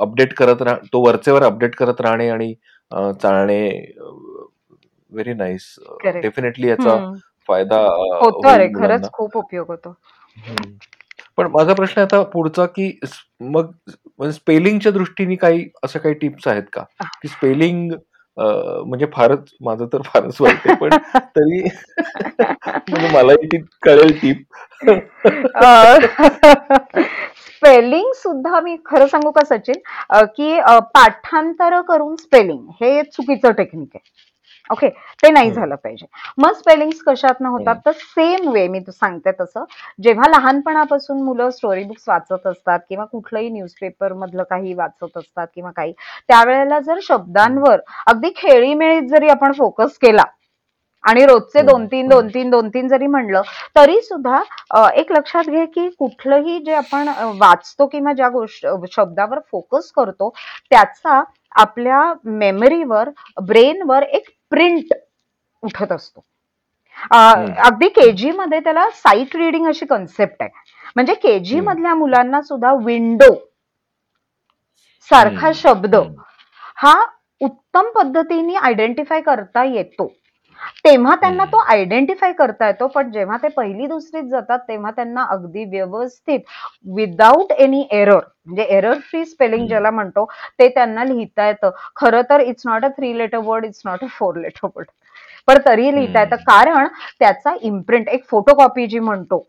अपडेट 0.00 0.34
करत 0.34 0.62
राह 0.62 0.76
तो 0.92 1.00
वरचेवर 1.06 1.42
अपडेट 1.42 1.74
करत 1.74 2.00
राहणे 2.00 2.28
आणि 2.28 2.54
चालणे 3.22 3.68
व्हेरी 5.12 5.34
नाईस 5.34 5.74
डेफिनेटली 6.14 6.68
याचा 6.68 6.96
फायदा 7.48 7.86
खरंच 8.80 9.10
खूप 9.12 9.36
उपयोग 9.36 9.70
होतो. 9.70 9.94
पण 11.36 11.46
माझा 11.46 11.74
प्रश्न 11.74 12.02
आता 12.02 12.22
पुढचा 12.22 12.66
की 12.66 13.00
मग 13.40 13.70
स्पेलिंगच्या 14.30 14.92
दृष्टीने 14.92 15.34
काही 15.34 15.68
असं 15.84 15.98
काही 15.98 16.14
टिप्स 16.14 16.48
आहेत 16.48 16.62
का? 16.72 16.82
की 17.22 17.28
स्पेलिंग 17.28 17.92
म्हणजे 18.38 19.06
फारच 19.12 19.50
माझं 19.60 19.86
तर 19.86 20.02
फारच 20.04 20.40
वाटते 20.40 20.74
पण 20.74 20.88
तरी 21.16 21.62
म्हणजे 22.78 23.08
मलाही 23.14 23.46
ती 23.46 23.58
कळेल 23.82 24.18
टीप. 24.18 24.44
स्पेलिंग 27.46 28.12
सुद्धा 28.14 28.60
मी 28.60 28.76
खरं 28.86 29.06
सांगू 29.06 29.30
का 29.30 29.44
सचिन? 29.44 29.74
की 30.36 30.60
पाठांतर 30.94 31.80
करून 31.80 32.16
स्पेलिंग 32.16 32.66
हे 32.80 33.02
चुकीचं 33.02 33.52
टेक्निक 33.52 33.88
आहे. 33.94 34.33
ओके 34.70 34.88
ते 35.22 35.30
नाही 35.30 35.50
झालं 35.52 35.74
पाहिजे. 35.74 36.06
मग 36.38 36.52
स्पेलिंग 36.54 36.90
कशात 37.06 37.40
न 37.40 37.46
होतात 37.46 37.76
तर 37.86 37.92
सेम 37.94 38.48
वे 38.50 38.66
मी 38.68 38.80
सांगते 38.82 39.30
तसं. 39.40 39.64
जेव्हा 40.02 40.28
लहानपणापासून 40.28 41.22
मुलं 41.22 41.50
स्टोरी 41.50 41.84
बुक्स 41.84 42.08
वाचत 42.08 42.46
असतात 42.46 42.78
किंवा 42.88 43.04
कुठलंही 43.04 43.48
न्यूजपेपर 43.48 44.12
मधलं 44.14 44.42
काही 44.50 44.72
वाचत 44.74 45.16
असतात 45.16 45.46
किंवा 45.54 45.70
काही 45.70 45.92
त्यावेळेला 46.28 46.78
जर 46.80 46.98
शब्दांवर 47.02 47.80
अगदी 48.06 48.30
खेळीमेळीत 48.36 49.08
जरी 49.08 49.28
आपण 49.28 49.52
फोकस 49.52 49.98
केला 50.02 50.22
आणि 51.04 51.24
रोजचे 51.26 51.62
दोन 51.62 51.84
तीन 51.86 52.08
दोन 52.08 52.28
तीन 52.34 52.50
दोन 52.50 52.68
तीन 52.68 52.86
जरी 52.88 53.06
म्हणलं 53.06 53.42
तरी 53.76 54.00
सुद्धा 54.00 54.40
एक 54.92 55.10
लक्षात 55.12 55.50
घे 55.50 55.64
की 55.66 55.88
कुठलंही 55.98 56.58
जे 56.58 56.74
आपण 56.74 57.08
वाचतो 57.40 57.86
किंवा 57.86 58.12
ज्या 58.12 58.28
गोष्ट 58.28 58.66
शब्दावर 58.92 59.38
फोकस 59.52 59.90
करतो 59.96 60.32
त्याचा 60.70 61.22
आपल्या 61.54 62.00
मेमरीवर 62.26 63.08
ब्रेनवर 63.42 64.02
एक 64.02 64.28
प्रिंट 64.54 64.94
उठत 65.62 65.92
असतो. 65.92 66.24
अगदी 67.10 67.88
केजी 67.88 68.30
मध्ये 68.32 68.60
त्याला 68.60 68.88
साईट 68.94 69.36
रिडिंग 69.36 69.66
अशी 69.68 69.86
कन्सेप्ट 69.86 70.42
आहे. 70.42 70.50
म्हणजे 70.96 71.14
केजी 71.14 71.60
मधल्या 71.60 71.94
मुलांना 71.94 72.40
सुद्धा 72.42 72.72
विंडो 72.84 73.34
सारखा 75.10 75.50
शब्द 75.54 75.94
हा 76.76 76.94
उत्तम 77.40 77.90
पद्धतीने 77.94 78.54
आयडेंटिफाय 78.56 79.20
करता 79.20 79.64
येतो. 79.64 80.06
तेव्हा 80.84 81.14
त्यांना 81.14 81.44
तो 81.44 81.58
आयडेंटिफाय 81.68 82.32
करता 82.32 82.66
येतो 82.66 82.86
पण 82.86 83.10
जेव्हा 83.12 83.36
ते 83.42 83.48
पहिली 83.48 83.86
दुसरीत 83.86 84.28
जातात 84.30 84.58
तेव्हा 84.68 84.90
त्यांना 84.90 85.24
अगदी 85.30 85.64
व्यवस्थित 85.70 86.40
विदाऊट 86.96 87.52
एनी 87.52 87.86
एरर 87.92 88.20
म्हणजे 88.46 88.62
एरर 88.76 88.98
फ्री 89.02 89.24
स्पेलिंग 89.24 89.66
ज्याला 89.68 89.90
म्हणतो 89.90 90.24
ते 90.58 90.68
त्यांना 90.68 91.04
लिहिता 91.04 91.46
येतं. 91.46 91.70
खरं 91.96 92.22
तर 92.30 92.40
it's 92.40 92.66
not 92.66 92.84
a 92.84 92.88
three 92.96 93.16
letter 93.18 93.38
word 93.44 93.64
it's 93.64 93.82
not 93.84 94.04
a 94.04 94.06
four 94.10 94.36
letter 94.36 94.66
word 94.66 94.86
पण 95.48 95.58
तरी 95.66 95.94
लिहिता 95.94 96.20
येतं. 96.20 96.36
कारण 96.36 96.86
त्याचा 97.20 97.54
इम्प्रिंट 97.62 98.08
एक 98.08 98.24
फोटोकॉपी 98.30 98.86
जी 98.86 98.98
म्हणतो 98.98 99.46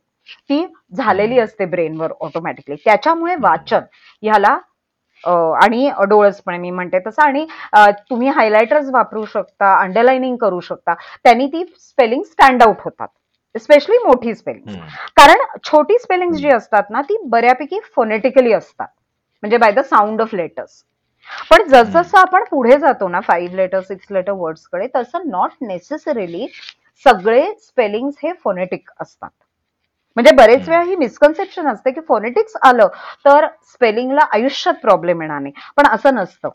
ती 0.50 0.66
झालेली 0.96 1.40
असते 1.40 1.66
ब्रेनवर 1.66 2.12
ऑटोमॅटिकली 2.22 2.76
त्याच्यामुळे 2.86 3.36
वाचन 3.42 3.82
ह्याला 4.24 4.58
आणि 5.28 5.90
डोळसपणे 6.10 6.58
मी 6.58 6.72
म्हणते 6.72 7.00
तसं. 7.06 7.22
आणि 7.24 7.46
तुम्ही 8.10 8.28
हायलायटर्स 8.30 8.90
वापरू 8.94 9.26
शकता 9.26 9.74
अंडरलाइनिंग 9.82 10.36
करू 10.38 10.60
शकता. 10.60 10.94
त्यांनी 11.24 11.48
ती 11.48 11.64
स्पेलिंग 11.80 12.24
स्टँड 12.24 12.64
आउट 12.64 12.82
होतात. 12.86 13.08
स्पेशली 13.56 13.98
मोठी 14.06 14.34
स्पेलिंग 14.36 14.76
कारण 15.18 15.46
छोटी 15.66 15.98
स्पेलिंग 16.00 16.32
जी 16.34 16.50
असतात 16.50 16.90
ना 16.90 17.02
ती 17.02 17.18
बऱ्यापैकी 17.26 17.80
फोनेटिकली 17.96 18.54
असतात. 18.54 18.88
म्हणजे 19.44 19.58
by 19.58 19.72
the 19.72 19.80
sound 19.80 20.22
of 20.22 20.34
letters 20.34 20.84
पण 21.50 21.64
जसजसं 21.68 22.18
आपण 22.18 22.44
पुढे 22.50 22.78
जातो 22.80 23.08
ना 23.08 23.20
फाईव्ह 23.20 23.56
लेटर 23.56 23.82
सिक्स 23.82 24.12
लेटर 24.12 24.32
वर्ड्सकडे 24.32 24.88
तसं 24.96 25.30
नॉट 25.30 25.52
नेसेसरीली 25.62 26.48
सगळे 27.06 27.46
स्पेलिंग्स 27.60 28.16
हे 28.24 28.32
फोनेटिक 28.44 28.90
असतात. 29.00 29.30
म्हणजे 30.18 30.32
बरेच 30.36 30.68
वेळा 30.70 30.82
ही 30.84 30.96
मिसकन्सेप्शन 30.96 31.68
असते 31.68 31.92
की 31.92 32.02
फोनेटिक्स 32.08 32.56
आलं 32.64 32.88
तर 33.26 33.48
स्पेलिंगला 33.72 34.26
आयुष्यात 34.34 34.76
प्रॉब्लेम 34.82 35.22
येणार 35.22 35.40
नाही. 35.40 35.54
पण 35.78 35.88
असं 35.88 36.16
नसतं. 36.16 36.50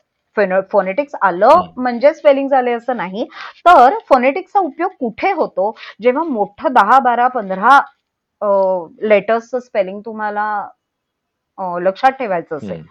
फोनेटिक्स 0.70 1.14
आलं 1.22 1.60
म्हणजे 1.76 2.12
स्पेलिंग 2.14 2.48
झाले 2.48 2.72
असं 2.72 2.96
नाही. 2.96 3.24
तर 3.66 3.98
फोनेटिक्सचा 4.08 4.60
उपयोग 4.60 4.90
कुठे 5.00 5.32
होतो? 5.32 5.70
जेव्हा 6.02 6.22
मोठं 6.24 6.72
दहा 6.72 6.98
बारा 6.98 7.26
पंधरा 7.28 7.78
लेटर्सचं 9.02 9.58
स्पेलिंग 9.60 10.00
तुम्हाला 10.00 10.66
लक्षात 11.82 12.12
ठेवायचं 12.12 12.56
असेल 12.56 12.82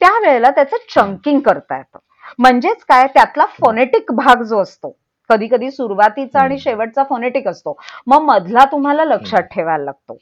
त्यावेळेला 0.00 0.50
त्याचं 0.50 0.76
चंकिंग 0.94 1.40
करता 1.40 1.76
येतं. 1.76 1.98
म्हणजेच 2.38 2.84
काय? 2.84 3.06
त्यातला 3.14 3.46
फोनेटिक 3.60 4.12
भाग 4.12 4.42
जो 4.42 4.62
असतो 4.62 4.96
कधी 5.30 5.46
कधी 5.48 5.70
सुरुवातीचा 5.70 6.40
आणि 6.40 6.58
शेवटचा 6.58 7.02
फोनेटिक 7.08 7.48
असतो. 7.48 7.76
मग 8.06 8.22
मधला 8.22 8.64
तुम्हाला 8.72 9.04
लक्षात 9.04 9.42
ठेवायला 9.52 9.84
लागतो. 9.84 10.18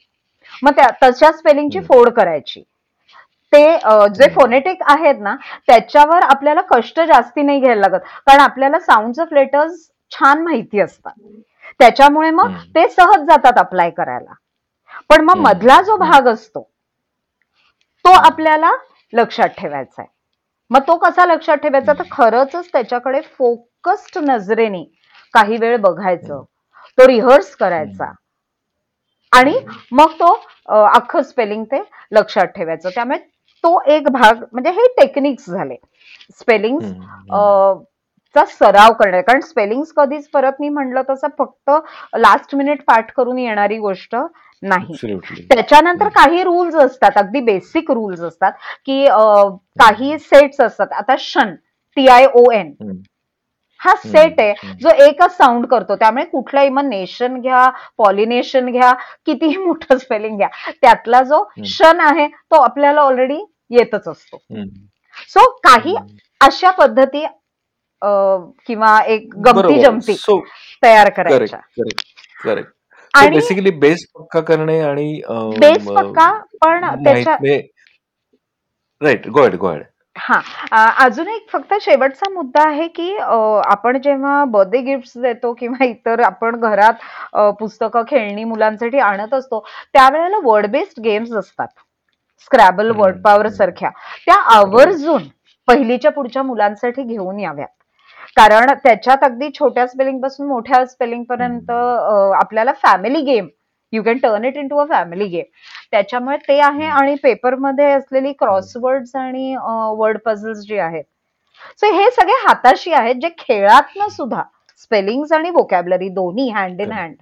मग 0.63 0.71
त्या 0.71 0.89
तशा 1.03 1.31
स्पेलिंगची 1.31 1.79
फोड 1.81 2.09
करायची. 2.09 2.61
ते 3.53 3.77
जे 4.15 4.29
फोनेटिक 4.33 4.81
आहेत 4.83 5.15
ना 5.19 5.35
त्याच्यावर 5.67 6.23
आपल्याला 6.23 6.61
कष्ट 6.69 6.99
जास्ती 7.01 7.41
नाही 7.41 7.59
घ्यायला 7.59 7.81
लागत. 7.81 8.03
कारण 8.27 8.39
आपल्याला 8.41 8.79
साऊंड 8.79 9.19
ऑफ 9.21 9.33
लेटर्स 9.33 9.89
छान 10.11 10.43
माहिती 10.43 10.79
असतात. 10.79 11.13
त्याच्यामुळे 11.79 12.29
मग 12.31 12.55
ते 12.75 12.87
सहज 12.89 13.25
जातात 13.27 13.59
अप्लाय 13.59 13.89
करायला. 13.89 14.33
पण 15.09 15.21
मग 15.21 15.37
मधला 15.37 15.81
जो 15.81 15.95
भाग 15.97 16.27
असतो 16.27 16.61
तो 18.05 18.11
आपल्याला 18.11 18.71
लक्षात 19.13 19.49
ठेवायचा 19.57 20.01
आहे. 20.01 20.07
मग 20.71 20.81
तो 20.87 20.95
कसा 20.97 21.25
लक्षात 21.25 21.57
ठेवायचा? 21.57 21.93
तर 21.93 22.03
खरंच 22.11 22.55
त्याच्याकडे 22.71 23.21
फोकस्ड 23.85 24.17
नजरेने 24.29 24.83
काही 25.33 25.57
वेळ 25.57 25.75
बघायचं 25.77 26.41
तो 26.97 27.07
रिहर्स 27.07 27.55
करायचा. 27.55 28.11
आणि 29.33 29.53
मग 29.91 30.11
तो 30.19 30.31
अख्खं 30.67 31.21
स्पेलिंग 31.21 31.63
ते 31.71 31.81
लक्षात 32.11 32.47
ठेवायचं. 32.55 32.89
त्यामुळे 32.95 33.17
तो 33.63 33.79
एक 33.91 34.07
भाग 34.11 34.43
म्हणजे 34.51 34.71
हे 34.71 34.87
टेक्निक्स 34.97 35.49
झाले. 35.49 35.75
स्पेलिंग 36.39 36.79
चा 38.35 38.43
सराव 38.49 38.93
करणे. 38.93 39.21
कारण 39.21 39.39
स्पेलिंग 39.41 39.83
कधीच 39.97 40.27
परत 40.29 40.59
मी 40.59 40.69
म्हणलं 40.69 41.01
तसं 41.09 41.27
फक्त 41.39 41.71
लास्ट 42.17 42.55
मिनिट 42.55 42.83
पाठ 42.87 43.11
करून 43.15 43.37
येणारी 43.39 43.77
गोष्ट 43.79 44.15
नाही. 44.63 45.17
त्याच्यानंतर 45.49 46.09
काही 46.15 46.43
रूल्स 46.43 46.75
असतात 46.75 47.17
अगदी 47.17 47.39
बेसिक 47.41 47.91
रूल्स 47.91 48.21
असतात 48.21 48.51
की 48.85 49.05
काही 49.79 50.17
सेट्स 50.19 50.61
असतात. 50.61 50.87
आता 50.91 51.15
shun 51.19 51.55
T 51.97 52.07
I 52.07 52.25
O 52.33 52.49
N 52.51 52.73
हा 53.85 53.95
सेट 53.97 54.39
आहे. 54.39 54.73
जो 54.81 54.89
एकच 55.05 55.37
साऊंड 55.37 55.65
करतो. 55.67 55.95
त्यामुळे 55.95 56.25
कुठलाही 56.25 56.69
मग 56.69 56.85
नेशन 56.89 57.39
घ्या 57.41 57.69
पॉलिनेशन 57.97 58.71
घ्या 58.71 58.91
कितीही 59.25 59.57
मोठं 59.57 59.97
स्पेलिंग 59.97 60.37
घ्या 60.37 60.47
त्यातला 60.81 61.21
जो 61.23 61.43
शन 61.67 61.99
आहे 62.01 62.27
तो 62.27 62.61
आपल्याला 62.61 63.01
ऑलरेडी 63.01 63.39
येतच 63.71 64.07
असतो. 64.07 64.37
सो 65.29 65.49
काही 65.63 65.95
अशा 66.41 66.71
पद्धती 66.71 67.25
किंवा 68.67 68.99
एक 69.07 69.35
गमती 69.45 69.79
जमती 69.81 70.15
तयार 70.83 71.09
करायच्या. 71.09 71.59
आणि 73.13 73.29
बेसिकली 73.35 73.71
बेस 73.71 74.05
पक्का 74.15 74.39
करणे 74.47 74.79
आणि 74.81 75.21
बेस 75.59 75.87
पक्का 75.87 76.31
पण 76.61 76.85
त्याच्या 77.03 77.35
राईट 79.01 79.27
गोड 79.27 79.55
गोड 79.55 79.81
हा. 80.15 80.39
अजून 81.05 81.27
एक 81.27 81.47
फक्त 81.51 81.73
शेवटचा 81.81 82.29
मुद्दा 82.33 82.63
आहे 82.67 82.87
की 82.87 83.15
आपण 83.17 83.97
जेव्हा 84.01 84.43
बर्थडे 84.47 84.81
गिफ्ट 84.81 85.17
देतो 85.21 85.53
किंवा 85.59 85.85
इतर 85.85 86.19
आपण 86.25 86.55
घरात 86.59 87.37
पुस्तकं 87.59 88.03
खेळणी 88.09 88.43
मुलांसाठी 88.43 88.99
आणत 88.99 89.33
असतो 89.33 89.59
त्यावेळेला 89.93 90.37
वर्ड 90.43 90.67
बेस्ड 90.71 91.01
गेम्स 91.03 91.31
असतात. 91.33 91.67
स्क्रॅबल 92.41 92.91
वर्ड 92.95 93.21
पॉवर 93.23 93.47
सारख्या. 93.49 93.89
त्या 94.27 94.35
आवर्जून 94.55 95.23
पहिलीच्या 95.67 96.11
पुढच्या 96.11 96.43
मुलांसाठी 96.43 97.03
घेऊन 97.03 97.39
याव्यात. 97.39 97.67
कारण 98.37 98.71
त्याच्यात 98.83 99.23
अगदी 99.23 99.49
छोट्या 99.59 99.85
स्पेलिंगपासून 99.87 100.47
मोठ्या 100.47 100.85
स्पेलिंग 100.85 101.23
पर्यंत 101.23 101.71
आपल्याला 101.71 102.71
family 102.83 103.21
game 103.23 103.47
you 103.93 104.03
can 104.03 104.17
turn 104.17 104.45
it 104.45 104.57
into 104.67 104.77
a 104.77 104.85
family 104.89 105.27
game 105.27 105.45
त्याच्यामुळे 105.91 106.37
ते 106.47 106.59
आहे 106.61 106.87
आणि 106.87 107.15
पेपरमध्ये 107.23 107.91
असलेली 107.91 108.31
क्रॉसवर्ड्स 108.39 109.15
आणि 109.15 109.55
वर्ड 109.97 110.17
पझल्स 110.25 110.65
जे 110.67 110.79
आहेत. 110.79 111.03
सो 111.79 111.91
हे 111.93 112.09
सगळे 112.11 112.33
हाताशी 112.47 112.93
आहेत 112.93 113.15
जे 113.21 113.29
खेळातनं 113.39 114.07
सुद्धा 114.09 114.43
स्पेलिंग 114.77 115.33
आणि 115.33 115.49
वोकॅबलरी 115.49 116.09
दोन्ही 116.09 116.49
हँड 116.51 116.81
इन 116.81 116.91
हँड 116.91 117.15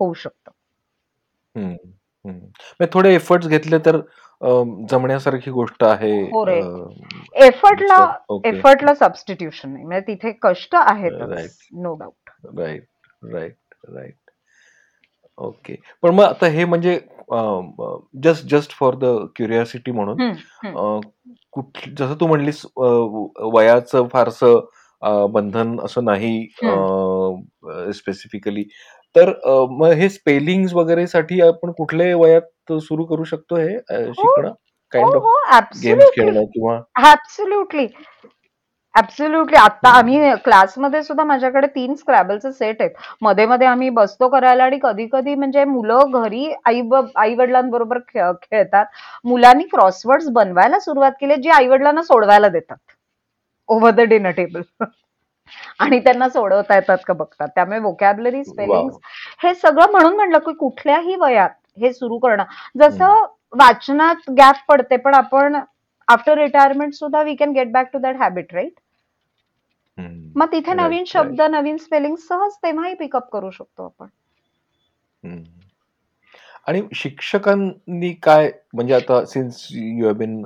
होऊ 0.00 0.12
शकतं. 0.14 0.50
थोडे 2.92 3.14
एफर्ट्स 3.14 3.46
घेतले 3.48 3.78
तर 3.86 4.00
जमण्यासारखी 4.90 5.50
गोष्ट 5.50 5.84
आहे 5.84 6.12
हो 6.30 6.44
एफर्टला 7.44 7.96
एफर्टला 8.44 8.94
सबस्टिट्यूशन 8.94 9.72
नाही. 9.72 9.84
म्हणजे 9.84 10.06
तिथे 10.06 10.32
कष्ट 10.42 10.74
आहेत 10.76 11.12
no 11.72 11.94
doubt 11.94 12.30
right 12.58 12.84
right 13.32 13.56
right 13.94 14.23
okay. 15.38 15.76
पण 16.02 16.10
मग 16.10 16.24
आता 16.24 16.46
हे 16.46 16.64
म्हणजे 16.64 17.00
just 18.22 18.46
just 18.46 18.70
for 18.72 18.94
the 18.94 19.04
curiosity 19.36 19.90
म्हणून 19.90 20.16
कुठ 21.52 21.66
जसं 21.98 22.14
तू 22.14 22.26
म्हणलीस 22.26 22.66
वयाचं 23.38 24.08
फारसं 24.08 24.60
बंधन 25.32 25.80
असं 25.80 26.04
नाही 26.04 26.48
स्पेसिफिकली 27.92 28.64
तर 29.16 29.32
मग 29.70 29.90
हे 29.90 30.08
स्पेलिंग 30.08 30.66
वगैरे 30.72 31.06
साठी 31.06 31.40
आपण 31.40 31.72
कुठल्याही 31.72 32.14
वयात 32.14 32.72
सुरू 32.72 33.04
करू 33.04 33.24
शकतो 33.24 33.56
हे 33.56 33.74
हो. 33.76 34.12
शिकणं? 34.12 34.52
काइंड 34.92 35.14
ऑफ 35.14 35.22
गेम्स 35.82 36.04
खेळणं 36.14 36.44
किंवा? 36.44 36.80
ऍब्सोल्युटली 38.94 39.56
आता 39.56 39.90
आम्ही 39.98 40.18
क्लासमध्ये 40.44 41.02
सुद्धा 41.02 41.24
माझ्याकडे 41.24 41.66
तीन 41.66 41.94
स्क्रॅबलचे 41.94 42.52
सेट 42.52 42.80
आहेत. 42.80 42.90
मध्ये 43.22 43.46
मध्ये 43.46 43.66
आम्ही 43.66 43.88
बसतो 43.90 44.28
करायला 44.28 44.64
आणि 44.64 44.78
कधी 44.82 45.06
कधी 45.12 45.34
म्हणजे 45.34 45.64
मुलं 45.64 46.10
घरी 46.22 46.52
आई 46.66 46.82
आई 47.16 47.34
वडिलांबरोबर 47.34 47.98
खेळतात. 48.08 48.84
मुलांनी 49.24 49.64
क्रॉसवर्ड्स 49.72 50.28
बनवायला 50.32 50.78
सुरुवात 50.80 51.12
केली 51.20 51.36
जी 51.36 51.50
आई 51.50 51.66
वडिलांना 51.68 52.02
सोडवायला 52.02 52.48
देतात. 52.48 52.76
ओव्हर 53.68 53.90
द 53.90 54.00
डिनर 54.08 54.30
टेबल 54.36 54.62
आणि 55.80 55.98
त्यांना 56.00 56.28
सोडवता 56.28 56.74
येतात 56.74 56.98
का 57.06 57.14
बघतात. 57.14 57.48
त्यामुळे 57.54 57.78
वोकॅबलरी 57.80 58.44
स्पेलिंग 58.44 58.90
हे 59.42 59.54
सगळं 59.54 59.90
म्हणून 59.92 60.16
म्हणलं 60.16 60.38
की 60.38 60.52
कुठल्याही 60.54 61.16
वयात 61.16 61.50
हे 61.80 61.92
सुरू 61.92 62.18
करणं. 62.18 62.44
जसं 62.78 63.24
वाचनात 63.58 64.30
गॅप 64.38 64.64
पडते 64.68 64.96
पण 64.96 65.14
आपण 65.14 65.56
आफ्टर 66.08 66.38
रिटायरमेंट 66.38 66.94
सुद्धा 66.94 67.22
we 67.22 67.34
can 67.34 67.52
get 67.52 67.70
back 67.72 67.92
to 67.92 67.98
that 67.98 68.16
habit 68.16 68.54
right 68.54 68.72
मग 69.98 70.46
तिथे 70.52 70.74
नवीन 70.74 71.04
शब्द 71.06 71.40
नवीन 71.40 71.76
स्पेलिंग 71.76 72.16
सहज 72.18 72.52
तेव्हाही 72.62 72.94
पिकअप 72.94 73.28
करू 73.32 73.50
शकतो 73.50 73.84
आपण. 73.84 74.06
आणि 76.66 76.82
शिक्षकांनी 76.94 78.12
काय 78.22 78.50
म्हणजे 78.74 78.94
आता 78.94 79.24
since 79.24 79.66
you 79.70 80.04
have 80.06 80.14
been 80.14 80.42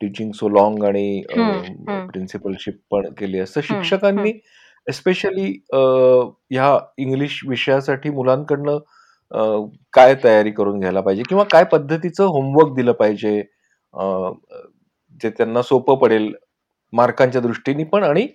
teaching 0.00 0.32
so 0.32 0.48
long 0.48 0.84
आणि 0.84 1.22
प्रिन्सिपलशिप 1.28 2.78
पण 2.90 3.12
केली 3.18 3.38
असं 3.38 3.60
शिक्षकांनी 3.60 4.32
एस्पेशली 4.86 5.46
ह्या 5.72 6.78
इंग्लिश 6.98 7.40
विषयासाठी 7.48 8.10
मुलांकडनं 8.10 8.78
काय 9.92 10.14
तयारी 10.24 10.50
करून 10.50 10.78
घ्यायला 10.78 11.00
पाहिजे 11.00 11.22
किंवा 11.28 11.44
काय 11.44 11.64
पद्धतीचं 11.64 12.24
होमवर्क 12.24 12.74
दिलं 12.74 12.92
पाहिजे 12.92 13.40
जे 15.20 15.30
त्यांना 15.30 15.62
सोपं 15.62 15.98
पडेल 15.98 16.32
मार्कांच्या 16.92 17.40
दृष्टीने 17.40 17.84
पण 17.84 18.04
आणि 18.04 18.26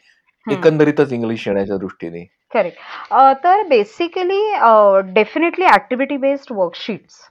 एकंदरीतच 0.47 1.13
इंग्लिश 1.13 1.47
येण्याच्या 1.47 1.77
दृष्टीने. 1.77 2.25
करेक्ट 2.53 3.13
तर 3.43 3.63
basically 3.69 4.41
definitely 5.13 5.65
activity 5.65 6.17
based 6.17 6.51
worksheets 6.55 7.21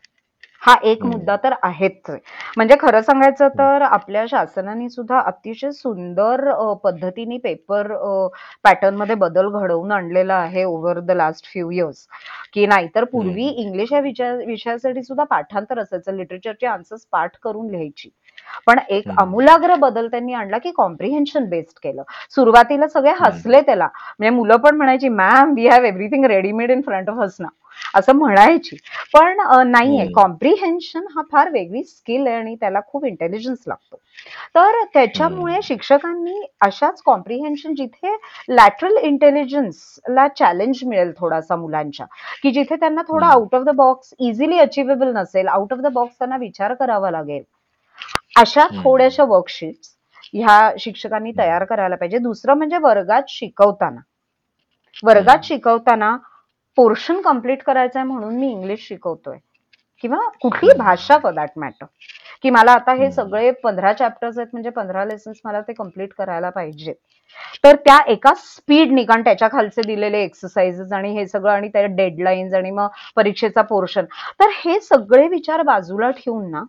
हा 0.62 0.74
एक 0.90 1.05
मुद्दा 1.05 1.35
तर 1.42 1.55
आहेच. 1.62 2.11
म्हणजे 2.57 2.77
खरं 2.81 3.00
सांगायचं 3.03 3.48
तर 3.59 3.83
आपल्या 3.83 4.24
शासनाने 4.31 4.88
सुद्धा 4.88 5.18
अतिशय 5.20 5.70
सुंदर 5.72 6.40
पद्धतीने 6.85 7.37
पेपर 7.38 7.92
पॅटर्नमध्ये 8.64 9.14
बदल 9.14 9.48
घडवून 9.61 9.92
आणलेला 9.92 10.35
आहे 10.35 10.64
over 10.64 11.00
the 11.00 11.11
last 11.16 11.50
few 11.53 11.70
years 11.70 12.07
की 12.55 12.66
नाहीतर 12.66 13.05
पूर्वी 13.12 13.48
इंग्लिश 13.62 13.92
या 13.92 14.00
विषयासाठी 14.00 15.03
सुद्धा 15.03 15.24
पाठांतर 15.24 15.79
असायचं. 15.79 16.12
लिटरेचरचे 16.16 16.66
आन्सर्स 16.66 17.07
पाठ 17.12 17.37
करून 17.42 17.70
लिहायची. 17.70 18.11
पण 18.67 18.79
एक 18.89 19.09
अमूलाग्र 19.19 19.75
बदल 19.75 20.09
त्यांनी 20.09 20.33
आणला 20.35 20.59
की 20.59 20.71
कॉम्प्रिहेन्शन 20.77 21.49
बेस्ड 21.49 21.79
केलं. 21.83 22.03
सुरुवातीला 22.31 22.89
सगळे 22.89 23.13
हसले 23.21 23.61
त्याला. 23.61 23.89
म्हणजे 24.19 24.37
मुलं 24.37 24.57
पण 24.57 24.77
म्हणायची 24.77 25.09
ma'am 25.09 25.53
we 25.57 25.67
have 25.69 25.85
everything 25.85 26.25
readymade 26.25 26.71
in 26.71 26.81
front 26.81 27.11
of 27.11 27.19
us 27.19 27.37
ना 27.41 27.49
असं 27.95 28.13
म्हणायची. 28.17 28.77
पण 29.15 29.41
नाहीये. 29.67 30.07
कॉम्प्रिहेन्शन 30.15 31.05
हा 31.15 31.23
फार 31.33 31.49
वेगळी 31.53 31.83
स्किल 31.85 32.27
आहे 32.27 32.37
आणि 32.37 32.55
त्याला 32.55 32.81
खूप 32.87 33.05
इंटेलिजन्स 33.05 33.59
लागतो. 33.67 33.97
तर 34.55 34.83
त्याच्यामुळे 34.95 35.59
शिक्षकांनी 35.63 36.41
अशाच 36.61 37.03
कॉम्प्रिहेन्शन 37.07 37.75
जिथे 37.75 38.15
लॅटरल 38.49 38.97
इंटेलिजन्सला 38.97 40.27
चॅलेंज 40.39 40.85
मिळेल 40.85 41.13
थोडासा 41.19 41.57
मुलांच्या 41.57 42.07
की 42.43 42.51
जिथे 42.51 42.77
त्यांना 42.77 43.03
थोडा 43.09 43.27
out 43.27 43.55
of 43.55 43.63
the 43.65 43.75
box 43.77 44.15
easily 44.19 44.59
achievable 44.59 45.13
नसेल 45.17 45.49
आउट 45.49 45.73
ऑफ 45.73 45.79
द 45.79 45.93
बॉक्स 45.93 46.19
त्यांना 46.19 46.37
विचार 46.37 46.75
करावा 46.75 47.11
लागेल. 47.11 47.43
अशा 48.37 48.66
थोड्याशा 48.75 49.25
वर्कशीट्स 49.25 49.92
ह्या 50.35 50.70
शिक्षकांनी 50.81 51.33
तयार 51.38 51.64
करायला 51.64 51.97
पाहिजे. 51.97 52.18
दुसरं 52.18 52.57
म्हणजे 52.57 52.79
वर्गात 52.83 53.23
शिकवताना. 53.29 54.01
वर्गात 55.03 55.44
शिकवताना 55.44 56.16
पोर्शन 56.79 57.20
कंप्लीट 57.23 57.62
करायचं 57.62 57.99
आहे 57.99 58.07
म्हणून 58.09 58.37
मी 58.37 58.51
इंग्लिश 58.51 58.87
शिकवतोय. 58.88 59.37
किंवा 60.05 60.18
कुठली 60.42 60.77
भाषा 60.79 61.18
फॉर 61.18 61.33
दॅट 61.35 61.51
मॅटर 61.57 61.87
की 62.42 62.51
मला 62.51 62.73
आता 62.73 62.92
हे 62.94 63.11
सगळे 63.12 63.51
पंधरा 63.62 63.92
चॅप्टर्स 63.92 64.38
आहेत 64.38 64.49
म्हणजे 64.53 64.70
पंधरा 64.70 65.05
लेसन्स 65.05 65.40
मला 65.44 65.61
ते 65.61 65.73
कंप्लीट 65.73 66.12
करायला 66.18 66.51
पाहिजे. 66.51 66.92
तर 67.64 67.77
त्या 67.85 67.99
एका 68.12 68.33
स्पीडनी 68.37 69.05
कारण 69.05 69.23
त्याच्या 69.25 69.49
खालचे 69.53 69.83
दिलेले 69.87 70.23
एक्सरसाइजेस 70.23 70.92
आणि 70.92 71.12
हे 71.18 71.27
सगळं 71.27 71.53
आणि 71.53 71.68
त्या 71.68 71.85
डेडलाईन्स 71.87 72.55
आणि 72.55 72.70
मग 72.70 72.88
परीक्षेचा 73.16 73.62
पोर्शन 73.62 74.05
तर 74.40 74.51
हे 74.57 74.79
सगळे 74.81 75.27
विचार 75.29 75.62
बाजूला 75.62 76.11
ठेवून 76.11 76.51
ना 76.51 76.62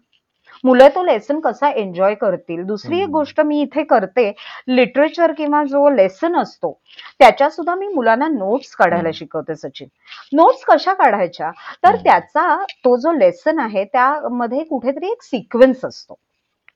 मुलं 0.63 0.87
तो 0.87 1.03
लेसन 1.03 1.39
कसा 1.39 1.69
एन्जॉय 1.69 2.13
करतील? 2.15 2.63
दुसरी 2.63 2.99
एक 3.01 3.09
गोष्ट 3.09 3.41
मी 3.41 3.61
इथे 3.61 3.83
करते. 3.83 4.31
लिटरेचर 4.67 5.31
किंवा 5.31 5.63
जो 5.63 5.89
लेसन 5.89 6.35
असतो 6.35 6.71
त्याच्या 7.19 7.49
सुद्धा 7.49 7.75
मी 7.75 7.87
मुलांना 7.87 8.27
नोट्स 8.27 8.75
काढायला 8.75 9.09
शिकवते 9.13 9.55
सचिन. 9.55 9.87
नोट्स 10.33 10.63
कशा 10.65 10.93
काढायच्या? 10.93 11.51
तर 11.83 11.95
त्याचा 11.95 12.63
तो 12.63 12.97
जो 12.97 13.11
लेसन 13.11 13.59
आहे 13.59 13.83
त्यामध्ये 13.83 14.63
कुठेतरी 14.63 15.11
एक 15.11 15.23
सिक्वेन्स 15.23 15.85
असतो. 15.85 16.19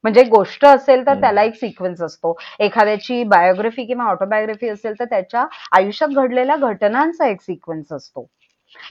म्हणजे 0.04 0.24
गोष्ट 0.24 0.66
असेल 0.66 1.06
तर 1.06 1.20
त्याला 1.22 1.44
एक 1.44 1.56
सिक्वेन्स 1.56 2.02
असतो. 2.02 2.38
एखाद्याची 2.60 3.24
बायोग्राफी 3.24 3.86
किंवा 3.86 4.06
ऑटोबायोग्राफी 4.06 4.70
असेल 4.70 4.94
तर 5.00 5.06
त्याच्या 5.06 5.46
आयुष्यात 5.72 6.10
घडलेल्या 6.10 6.56
घटनांचा 6.56 7.28
एक 7.28 7.42
सिक्वेन्स 7.42 7.92
असतो. 7.92 8.26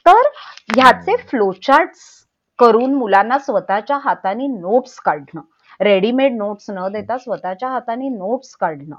तर 0.06 0.28
ह्याचे 0.76 1.16
फ्लोचार्ट्स 1.16 2.17
करून 2.58 2.94
मुलांना 2.94 3.38
स्वतःच्या 3.38 3.96
हाताने 3.96 4.46
नोट्स 4.46 4.98
काढणं. 5.00 5.40
रेडीमेड 5.80 6.36
नोट्स 6.36 6.70
न 6.70 6.88
देता 6.92 7.18
स्वतःच्या 7.18 7.68
हाताने 7.68 8.08
नोट्स 8.08 8.54
काढणं. 8.56 8.96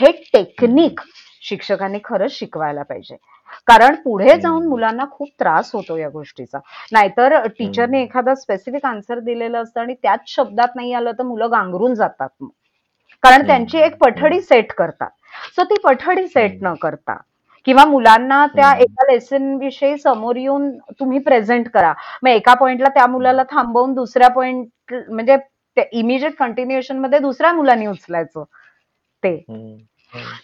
हे 0.00 0.12
टेक्निक 0.32 1.00
शिक्षकांनी 1.42 1.98
खरंच 2.04 2.32
शिकवायला 2.32 2.82
पाहिजे. 2.82 3.16
कारण 3.66 3.94
पुढे 3.94 4.38
जाऊन 4.40 4.66
मुलांना 4.66 5.04
खूप 5.10 5.28
त्रास 5.40 5.70
होतो 5.74 5.96
या 5.96 6.08
गोष्टीचा. 6.08 6.58
नाहीतर 6.92 7.46
टीचरने 7.58 8.02
एखादा 8.02 8.34
स्पेसिफिक 8.34 8.86
आन्सर 8.86 9.18
दिलेलं 9.18 9.62
असतं 9.62 9.80
आणि 9.80 9.94
त्याच 9.94 10.20
शब्दात 10.26 10.76
नाही 10.76 10.92
आलं 10.92 11.12
तर 11.12 11.22
मुलं 11.22 11.50
गांगरून 11.50 11.94
जातात. 11.94 12.28
कारण 13.22 13.46
त्यांची 13.46 13.78
एक 13.78 13.96
पठडी 13.98 14.40
सेट 14.40 14.72
करतात. 14.72 15.10
सो 15.56 15.64
ती 15.64 15.74
पठडी 15.84 16.26
सेट 16.28 16.58
न 16.62 16.74
करता 16.74 17.16
किंवा 17.68 17.84
मुलांना 17.84 18.46
त्या 18.54 18.70
एका 18.80 19.04
लेसन 19.10 19.54
विषयी 19.60 19.96
समोर 19.98 20.36
येऊन 20.36 20.70
तुम्ही 21.00 21.18
प्रेझेंट 21.18 21.68
करा. 21.68 21.92
मग 22.22 22.28
एका 22.30 22.52
पॉइंटला 22.54 22.88
त्या 22.88 23.06
मुलाला 23.06 23.42
थांबवून 23.50 23.92
दुसऱ्या 23.94 24.28
पॉइंट 24.28 24.94
म्हणजे 25.08 25.36
इमिजिएट 25.92 26.36
कंटिन्युएशनमध्ये 26.38 27.18
दुसऱ्या 27.18 27.52
मुलांनी 27.52 27.86
उचलायचं. 27.86 28.44
ते. 29.22 29.36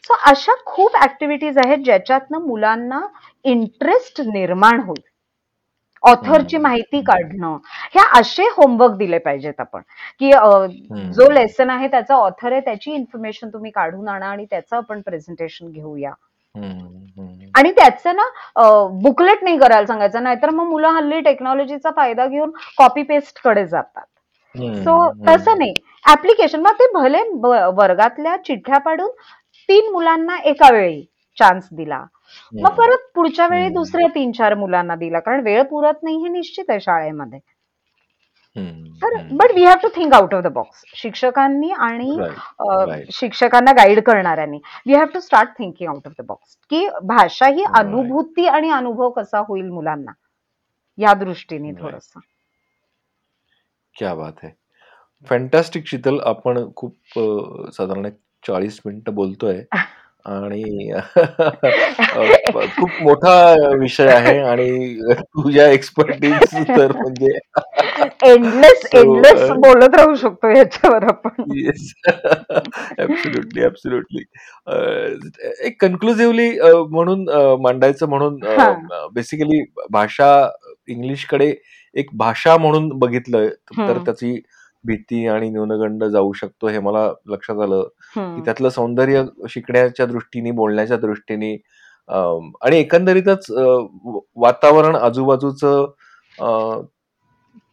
सो 0.05 0.15
अशा 0.31 0.55
खूप 0.67 0.97
ऍक्टिव्हिटीज 1.03 1.59
आहेत 1.59 1.85
ज्याच्यातनं 1.85 2.47
मुलांना 2.47 3.01
इंटरेस्ट 3.45 4.21
निर्माण 4.27 4.81
होईल. 4.81 5.03
ऑथरची 6.03 6.57
माहिती 6.59 7.01
काढणं. 7.03 7.57
ह्या 7.95 8.05
असे 8.19 8.49
होमवर्क 8.57 8.97
दिले 8.99 9.19
पाहिजेत 9.19 9.61
आपण. 9.61 9.83
की 10.21 10.33
जो 11.15 11.31
लेसन 11.33 11.71
आहे 11.71 11.89
त्याचा 11.89 12.15
ऑथर 12.15 12.53
आहे 12.53 12.61
त्याची 12.61 12.93
इन्फॉर्मेशन 12.95 13.49
तुम्ही 13.49 13.71
काढून 13.71 14.09
आणा 14.09 14.27
आणि 14.27 14.47
त्याचं 14.51 14.77
आपण 14.77 15.01
प्रेझेंटेशन 15.01 15.71
घेऊया. 15.71 16.13
आणि 17.57 17.71
त्याचं 17.77 18.17
ना 18.17 18.23
बुकलेट 19.03 19.43
नाही 19.45 19.59
करायला 19.59 19.87
सांगायचं. 19.87 20.23
नाहीतर 20.23 20.51
मग 20.51 20.67
मुलं 20.69 20.89
हल्ली 20.89 21.21
टेक्नॉलॉजीचा 21.21 21.91
फायदा 21.97 22.27
घेऊन 22.27 22.51
कॉपी 22.79 23.03
पेस्टकडे 23.03 23.67
जातात. 23.67 24.07
सो 24.55 25.09
तसं 25.29 25.59
नाही. 25.59 25.73
ऍप्लिकेशन 26.11 26.61
मग 26.61 26.73
ते 26.81 26.87
भले 26.95 27.23
वर्गातल्या 27.77 28.37
चिठ्ठ्या 28.47 28.79
पाडून 28.79 29.11
तीन 29.69 29.93
मुलांना 29.93 30.37
एका 30.45 30.71
वेळी 30.73 31.03
चान्स 31.39 31.69
दिला. 31.73 32.05
मग 32.53 32.75
परत 32.75 33.09
पुढच्या 33.15 33.47
वेळी 33.49 33.69
दुसऱ्या 33.75 34.07
तीन 34.15 34.33
चार 34.33 34.55
मुलांना 34.55 34.95
दिला. 34.97 35.21
कारण 35.21 35.41
वेळ 35.45 35.63
पुरत 35.71 36.03
नाही 36.03 36.17
हे 36.23 36.29
निश्चित 36.29 36.65
आहे 36.69 36.81
शाळेमध्ये. 36.81 37.39
तर 38.57 39.17
but 39.33 39.53
we 39.55 39.65
have 39.65 39.77
to 39.83 39.89
think 39.97 40.15
out 40.15 40.35
of 40.35 40.43
the 40.43 40.47
box 40.47 40.83
शिक्षकांनी 40.95 41.71
आणि. 41.71 42.17
शिक्षकांना 43.13 43.73
गाईड 43.73 44.01
करणाऱ्यांनी 44.01 44.59
we 44.87 44.95
have 44.95 45.07
to 45.15 45.21
start 45.21 45.49
thinking 45.59 45.91
out 45.91 46.07
of 46.07 46.13
the 46.19 46.25
box 46.27 46.57
की 46.71 46.89
भाषा 47.03 47.47
ही. 47.47 47.65
अनुभूती 47.77 48.47
आणि 48.47 48.71
अनुभव 48.71 49.11
कसा 49.11 49.39
होईल 49.39 49.69
मुलांना? 49.69 50.13
या 50.99 51.15
दृष्टीने. 51.15 51.73
थोडस. 51.73 52.13
क्या 53.97 54.15
बात 54.15 54.33
आहे 54.43 54.53
फॅन्टॅस्टिक 55.27 55.87
शीतल. 55.87 56.19
आपण 56.25 56.65
खूप 56.77 57.19
साधारण 57.73 58.05
एक 58.05 58.15
चाळीस 58.47 58.81
मिनिटं 58.87 59.15
बोलतोय. 59.15 59.63
आणि 60.27 60.91
खूप 62.77 62.91
मोठा 63.03 63.35
विषय 63.79 64.09
आहे 64.09 64.39
आणि 64.41 64.99
तुझ्या 65.13 65.67
एक्सपर्टीज 65.69 66.55
तर 66.69 66.93
म्हणजे 66.93 67.39
एंडलेस 68.25 68.87
एंडलेस 68.95 69.51
बोलत 69.51 69.95
राहू 69.95 70.15
शकतो 70.15 70.51
याच्यावर 70.51 71.05
आपण 71.05 71.53
येस 71.57 71.93
ऍब्सोल्युटली 72.99 73.65
ऍब्सोल्युटली 73.65 74.25
एक 75.67 75.81
कन्क्लुझिव्हली 75.81 76.51
म्हणून 76.91 77.29
मांडायचं 77.61 78.09
म्हणून. 78.09 78.39
बेसिकली 79.15 79.63
भाषा 79.91 80.49
इंग्लिशकडे 80.89 81.55
एक 81.95 82.09
भाषा 82.13 82.57
म्हणून 82.57 82.89
बघितलं 82.89 83.49
तर. 83.49 83.99
त्याची 83.99 84.41
भीती 84.85 85.27
आणि 85.27 85.49
न्यूनगंड 85.51 86.05
जाऊ 86.05 86.33
शकतो 86.33 86.69
हे 86.69 86.79
मला 86.79 87.11
लक्षात 87.31 87.61
आलं 87.63 87.83
की. 88.17 88.41
त्यातलं 88.45 88.69
सौंदर्य 88.71 89.23
शिकण्याच्या 89.51 90.07
दृष्टीने 90.07 90.51
बोलण्याच्या 90.53 90.97
दृष्टीने 90.97 91.53
आणि 92.09 92.79
एकंदरीतच 92.79 93.47
वातावरण 94.37 94.97
आजूबाजूचं 94.97 95.93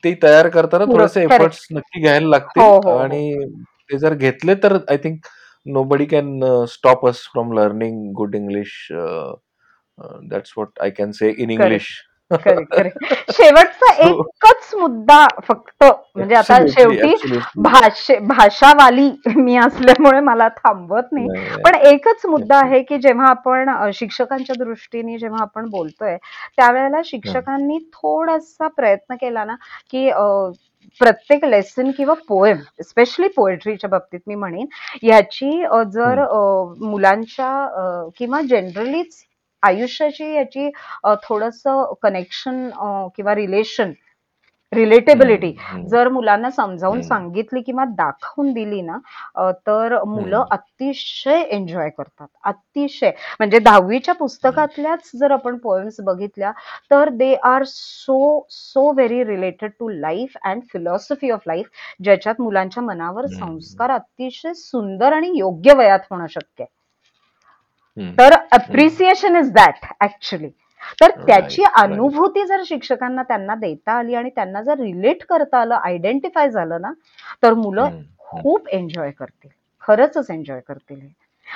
ते 0.03 0.13
तयार 0.23 0.47
करताना 0.49 0.85
पूरक, 0.85 0.97
थोडेसे. 0.97 1.23
एफर्ट्स 1.23 1.65
नक्की 1.71 2.01
घ्यायला 2.01 2.25
हो, 2.25 2.29
लागतील 2.31 2.63
हो, 2.63 2.79
हो. 2.83 2.97
आणि 2.97 3.45
ते 3.89 3.97
जर 3.97 4.13
घेतले 4.13 4.55
तर 4.63 4.77
I 4.89 4.97
think 4.97 5.25
nobody 5.83 6.05
can 6.05 6.39
stop 6.69 7.05
us 7.07 7.17
from 7.33 7.51
learning 7.53 8.11
good 8.17 8.35
English 8.35 8.87
that's 8.91 10.53
what 10.57 10.79
I 10.81 10.89
can 10.89 11.11
say 11.11 11.33
in 11.37 11.49
English 11.49 11.89
शेवटचा 13.31 13.91
So- 13.93 14.07
एकच 14.07 14.73
मुद्दा 14.75 15.25
फक्त 15.43 15.83
म्हणजे 16.15 16.35
आता 16.35 16.57
शेवटी 16.69 17.37
भाषे 17.57 18.17
भाषावाली 18.27 19.09
मी 19.35 19.55
असल्यामुळे 19.57 20.19
मला 20.19 20.47
थांबवत 20.57 21.11
नाही. 21.11 21.27
पण 21.61 21.75
एकच 21.83 22.25
मुद्दा 22.25 22.57
आहे 22.57 22.81
की 22.83 22.97
जेव्हा 22.97 23.29
आपण 23.29 23.69
शिक्षकांच्या 23.93 24.55
दृष्टीने 24.59 25.17
जेव्हा 25.17 25.41
आपण 25.41 25.69
बोलतोय 25.69 26.17
त्यावेळेला 26.57 27.01
शिक्षकांनी 27.05 27.77
थोडासा 27.93 28.67
प्रयत्न 28.67 29.15
केला 29.15 29.43
ना 29.43 29.55
की 29.91 30.09
प्रत्येक 31.01 31.43
लेसन 31.45 31.89
किंवा 31.91 32.13
पोएम 32.27 32.57
स्पेशली 32.83 33.27
पोएट्रीच्या 33.27 33.89
बाबतीत 33.89 34.19
मी 34.27 34.35
म्हणेन 34.35 34.65
याची 35.03 35.63
अ, 35.63 35.81
जर 35.83 36.23
मुलांच्या 36.81 38.09
किंवा 38.17 38.41
जनरलीच 38.41 39.13
आयुष्याची 39.63 40.33
याची 40.35 40.69
थोडस 41.23 41.61
कनेक्शन 42.03 42.69
किंवा 43.15 43.35
रिलेशन 43.35 43.91
रिलेटेबिलिटी 44.71 45.51
जर 45.91 46.07
मुलांना 46.09 46.49
समजावून. 46.51 47.01
सांगितली 47.01 47.61
किंवा 47.61 47.83
दाखवून 47.87 48.51
दिली 48.53 48.81
ना 48.81 48.97
तर 49.67 49.97
मुलं. 50.07 50.43
अतिशय 50.51 51.41
एन्जॉय 51.41 51.89
करतात 51.97 52.27
अतिशय 52.43 53.11
म्हणजे 53.39 53.59
दहावीच्या 53.59 54.13
पुस्तकातल्याच 54.15 55.11
जर 55.19 55.31
आपण 55.31 55.57
पोएम्स 55.63 55.99
बघितल्या 56.05 56.51
तर 56.91 57.09
they 57.13 57.33
are 57.43 57.63
so 57.67 58.45
so 58.49 58.91
very 58.91 59.23
related 59.25 59.71
to 59.79 59.89
life 59.89 60.37
and 60.43 60.61
philosophy 60.73 61.29
of 61.31 61.41
life 61.47 61.69
ज्याच्यात 62.03 62.41
मुलांच्या 62.41 62.83
मनावर. 62.83 63.25
संस्कार 63.29 63.91
अतिशय 63.91 64.53
सुंदर 64.55 65.13
आणि 65.13 65.31
योग्य 65.37 65.73
वयात 65.77 65.99
होणं 66.11 66.27
शक्य 66.29 66.63
आहे 66.63 66.79
तर 68.17 68.33
अप्रिसिएशन 68.51 69.35
इज 69.35 69.51
दॅट 69.53 69.85
ऍक्च्युली 70.01 70.49
तर 71.01 71.11
त्याची. 71.27 71.63
अनुभूती 71.77 72.45
जर 72.45 72.61
शिक्षकांना 72.65 73.23
त्यांना 73.23 73.55
देता 73.55 73.93
आली 73.93 74.15
आणि 74.15 74.29
त्यांना 74.29 74.61
जर 74.61 74.79
रिलेट 74.79 75.23
करता 75.29 75.59
आलं 75.61 75.75
आयडेंटिफाय 75.75 76.49
झालं 76.49 76.81
ना 76.81 76.91
तर 77.43 77.53
मुलं 77.53 78.01
खूप 78.19 78.67
एन्जॉय 78.69 79.11
करतील. 79.11 79.49
खरंच 79.83 80.29
एन्जॉय 80.29 80.59
करतील. 80.67 80.99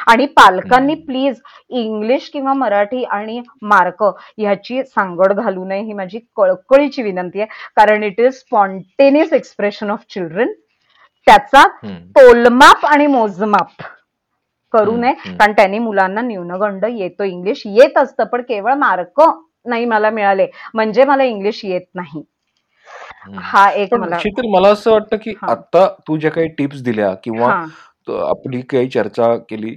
आणि 0.07 0.25
पालकांनी. 0.25 0.93
प्लीज 0.95 1.35
इंग्लिश 1.69 2.29
किंवा 2.29 2.53
मराठी 2.53 3.03
आणि 3.03 3.41
मार्क 3.61 4.03
ह्याची 4.03 4.83
सांगड 4.85 5.33
घालू 5.33 5.65
नये 5.65 5.81
ही 5.81 5.93
माझी 5.93 6.19
कळकळीची 6.37 7.01
विनंती 7.03 7.41
आहे. 7.41 7.47
कारण 7.75 8.03
it 8.03 8.19
is 8.19 8.33
spontaneous 8.33 9.33
expression 9.33 9.91
of 9.91 10.03
children 10.09 10.51
त्याचा 11.27 11.67
तोलमाप 12.15 12.85
आणि 12.85 13.07
मोजमाप. 13.07 13.81
करू 14.77 14.95
नये. 14.97 15.13
कारण 15.37 15.51
त्यांनी 15.51 15.79
मुलांना 15.79 16.21
न्यूनगंड 16.21 16.85
येतो 16.89 17.23
इंग्लिश 17.23 17.61
येत 17.65 17.97
असतं 17.97 18.23
पण 18.23 18.41
केवळ 18.41 18.73
मार्क 18.73 19.21
नाही 19.65 19.85
मला 19.85 20.09
मिळाले. 20.09 20.47
म्हणजे 20.73 21.05
मला 21.05 21.23
इंग्लिश 21.23 21.61
येत 21.65 21.85
नाही. 21.95 22.23
हा 23.35 23.69
एक 23.71 23.93
मला 23.93 24.17
मला 24.51 24.67
असं 24.67 24.91
वाटतं 24.91 25.17
की. 25.17 25.33
आता 25.41 25.87
तू 26.07 26.17
ज्या 26.17 26.31
काही 26.31 26.47
टिप्स 26.47 26.81
दिल्या 26.81 27.13
किंवा 27.23 27.51
आपली 28.29 28.61
काही 28.61 28.89
चर्चा 28.89 29.35
केली 29.49 29.75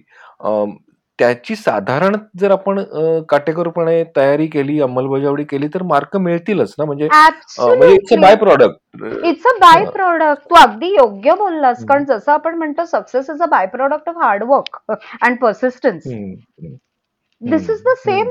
त्याची 1.19 1.55
साधारण 1.57 2.17
जर 2.41 2.51
आपण 2.51 2.79
अ, 2.79 3.01
काटेकोरपणे 3.29 4.03
तयारी 4.17 4.47
केली 4.47 4.81
अंमलबजावणी 4.83 5.45
केली 5.45 5.69
तर 5.75 5.83
मार्क 5.83 6.17
मिळतीलच 6.17 6.75
ना? 6.79 6.85
म्हणजे 6.85 7.09
अ, 7.09 7.29
म्हणजे 7.67 7.95
it's 7.95 8.13
a 8.13 8.21
by 8.21 8.35
product 8.37 9.05
it's 9.27 9.47
a 9.47 9.57
by 9.61 9.85
product 9.93 10.49
तू 10.51 10.55
अगदी 10.61 10.95
योग्य 10.95 11.35
बोललास. 11.39 11.85
कारण 11.89 12.05
जसं 12.05 12.33
आपण 12.33 12.55
म्हणतो 12.59 12.85
success 12.87 13.31
is 13.31 13.43
a 13.43 13.47
by 13.51 13.67
product 13.73 14.09
of 14.09 14.19
hard work 14.23 14.79
and 14.91 15.39
persistence 15.41 16.07
this 17.43 17.71
is 17.71 17.83
the 17.83 17.95
same 17.99 18.31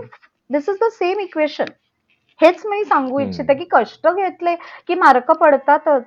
this 0.49 0.69
is 0.69 0.77
the 0.81 0.89
same 0.93 1.19
equation 1.19 1.65
हेच 2.39 2.65
मी 2.65 2.83
सांगू 2.85 3.17
हम्म. 3.17 3.29
इच्छिते 3.29 3.53
की 3.53 3.65
कष्ट 3.71 4.07
घेतले 4.07 4.55
की 4.87 4.95
मार्क 4.95 5.31
पडतातच. 5.31 6.05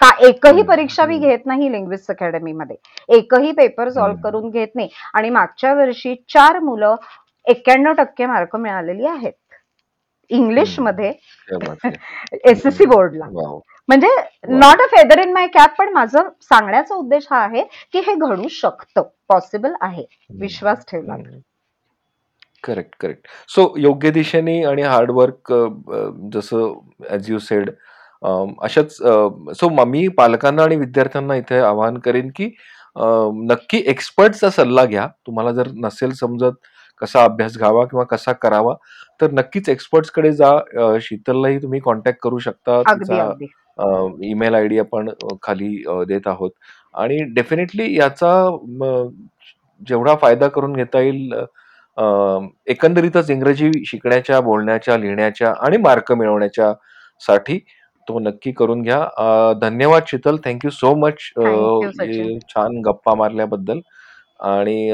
का 0.00 0.10
एकही 0.26 0.62
परीक्षा 0.62 1.04
मी. 1.06 1.18
घेत 1.18 1.46
नाही 1.46 1.70
लिंग्विस्टमध्ये 1.72 2.76
एकही 3.08 3.52
पेपर 3.52 3.88
सॉल्व्ह. 3.90 4.20
करून 4.22 4.50
घेत 4.50 4.68
नाही 4.74 4.88
आणि 5.14 5.30
मागच्या 5.30 5.72
वर्षी 5.74 6.14
चार 6.28 6.58
मुलं 6.60 6.94
एक्क्याण्णव 7.46 7.92
टक्के 7.98 8.26
मार्क 8.26 8.56
मिळालेली 8.56 9.06
आहेत 9.06 9.32
इंग्लिश. 10.30 10.78
मध्ये 10.80 11.10
क्या 11.48 11.58
बात 11.58 11.84
है. 11.84 11.90
एसएससी 12.44 12.84
बोर्डला. 12.86 13.24
म्हणजे 13.88 14.08
not 14.48 14.80
a 14.80 14.86
feather 14.90 15.18
in 15.18 15.32
my 15.32 15.46
cap 15.54 15.74
पण 15.78 15.92
माझं 15.92 16.28
सांगण्याचा 16.42 16.94
उद्देश 16.94 17.26
हा 17.30 17.38
आहे 17.38 17.62
की 17.92 17.98
हे 18.06 18.14
घडू 18.16 18.48
शकतं 18.50 19.08
पॉसिबल 19.28 19.72
आहे 19.80 20.04
विश्वास 20.40 20.84
ठेवला. 20.88 21.16
करेक्ट 22.64 22.94
करेक्ट 23.00 23.26
सो 23.48 23.72
योग्य 23.78 24.10
दिशेने 24.10 24.62
आणि 24.64 24.82
हार्डवर्क 24.82 25.52
जसं 26.32 26.72
ॲज 27.10 27.30
यू 27.30 27.38
सेड 27.38 27.70
अशाच 28.22 28.96
सो 29.58 29.68
मी 29.84 30.06
पालकांना 30.16 30.62
आणि 30.62 30.76
विद्यार्थ्यांना 30.76 31.34
इथे 31.36 31.58
आवाहन 31.58 31.98
करेन 31.98 32.30
की 32.36 32.50
नक्की 33.50 33.82
एक्सपर्टचा 33.88 34.50
सल्ला 34.50 34.84
घ्या. 34.84 35.06
तुम्हाला 35.26 35.52
जर 35.52 35.68
नसेल 35.84 36.12
समजत 36.14 36.52
कसा 37.02 37.22
अभ्यास 37.24 37.56
घ्यावा 37.58 37.84
किंवा 37.84 38.04
कसा 38.04 38.32
करावा 38.32 38.74
तर 39.20 39.30
नक्कीच 39.32 39.68
एक्सपर्ट्सकडे 39.68 40.32
जा. 40.32 40.50
शीतललाही 41.02 41.58
तुम्ही 41.62 41.80
कॉन्टॅक्ट 41.80 42.20
करू 42.22 42.38
शकता. 42.38 42.82
तिचा 42.82 43.32
ईमेल 44.28 44.54
आय 44.54 44.66
डी 44.68 44.78
आपण 44.78 45.08
खाली 45.42 45.76
देत 46.08 46.28
आहोत. 46.28 46.50
आणि 46.94 47.22
डेफिनेटली 47.34 47.96
याचा 47.98 48.30
जेवढा 49.88 50.14
फायदा 50.22 50.48
करून 50.48 50.72
घेता 50.72 51.00
येईल 51.00 51.32
एकंदरीतच 52.70 53.30
इंग्रजी 53.30 53.70
शिकण्याच्या 53.86 54.40
बोलण्याच्या 54.40 54.96
लिहिण्याच्या 54.98 55.52
आणि 55.66 55.76
मार्क 55.76 56.12
मिळवण्याच्या 56.12 56.72
साठी 57.20 57.58
तो 58.08 58.18
नक्की 58.18 58.52
करून 58.52 58.82
घ्या. 58.82 59.02
अ, 59.16 59.52
धन्यवाद 59.52 60.02
Sheetal. 60.06 60.36
Thank you 60.36 60.70
so 60.70 60.94
much 60.94 61.14
Sachin. 61.14 62.38
छान 62.48 62.80
गप्पा 62.80 63.14
मारल्याबद्दल. 63.14 63.80
आणि 64.40 64.90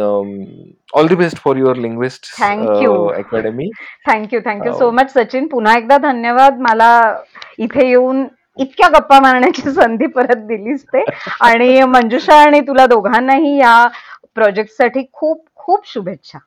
all 0.94 1.08
the 1.08 1.12
best 1.12 1.36
for 1.36 1.56
your 1.56 1.76
linguist 1.76 2.24
Thank 2.42 2.82
you. 2.82 3.12
Academy 3.14 3.70
thank you 4.06 4.40
thank you. 4.40 4.72
So 4.72 4.90
much 4.90 5.12
Sachin. 5.12 5.46
पुन्हा 5.46 5.76
एकदा 5.76 5.98
धन्यवाद. 5.98 6.58
मला 6.60 7.18
इथे 7.58 7.88
येऊन 7.88 8.24
इतक्या 8.58 8.88
गप्पा 8.88 9.20
मारण्याची 9.20 9.62
संधी 9.62 10.06
परत 10.06 10.36
दिलीस 10.36 10.84
ते. 10.84 11.04
आणि 11.40 11.82
मंजुषा 11.84 12.34
आणि 12.34 12.60
तुला 12.60 12.86
दोघांनाही 12.86 13.56
या 13.58 13.88
प्रोजेक्टसाठी 14.34 15.02
खूप 15.12 15.44
खूप 15.56 15.86
शुभेच्छा. 15.88 16.38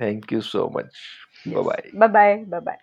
Thank you 0.00 0.40
so 0.40 0.68
much 0.74 0.90
bye 1.46 1.62
bye 1.62 2.08
bye 2.08 2.36
bye 2.36 2.60
bye 2.60 2.76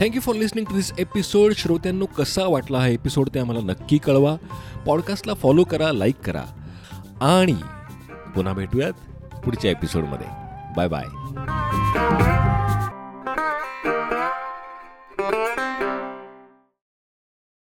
thank you 0.00 0.20
for 0.20 0.34
listening 0.34 0.66
to 0.66 0.74
this 0.74 0.92
episode 0.98 1.52
श्रोत्यांनो 1.52 2.06
कसा 2.06 2.46
वाटला 2.46 2.78
हा 2.78 2.86
एपिसोड 2.86 3.28
ते 3.34 3.38
आम्हाला 3.40 3.60
नक्की 3.60 3.98
कळवा. 3.98 4.34
पॉडकास्टला 4.86 5.34
फॉलो 5.34 5.64
करा 5.64 5.92
लाईक 5.92 6.16
करा. 6.24 6.42
आणि 7.20 7.54
पुन्हा 8.34 8.52
भेटूयात 8.52 8.92
पुढच्या 9.44 9.70
एपिसोडमध्ये 9.70 10.26
बाय 10.76 10.88
बाय 10.88 11.04
Thank 15.30 15.48
you. 15.48 15.53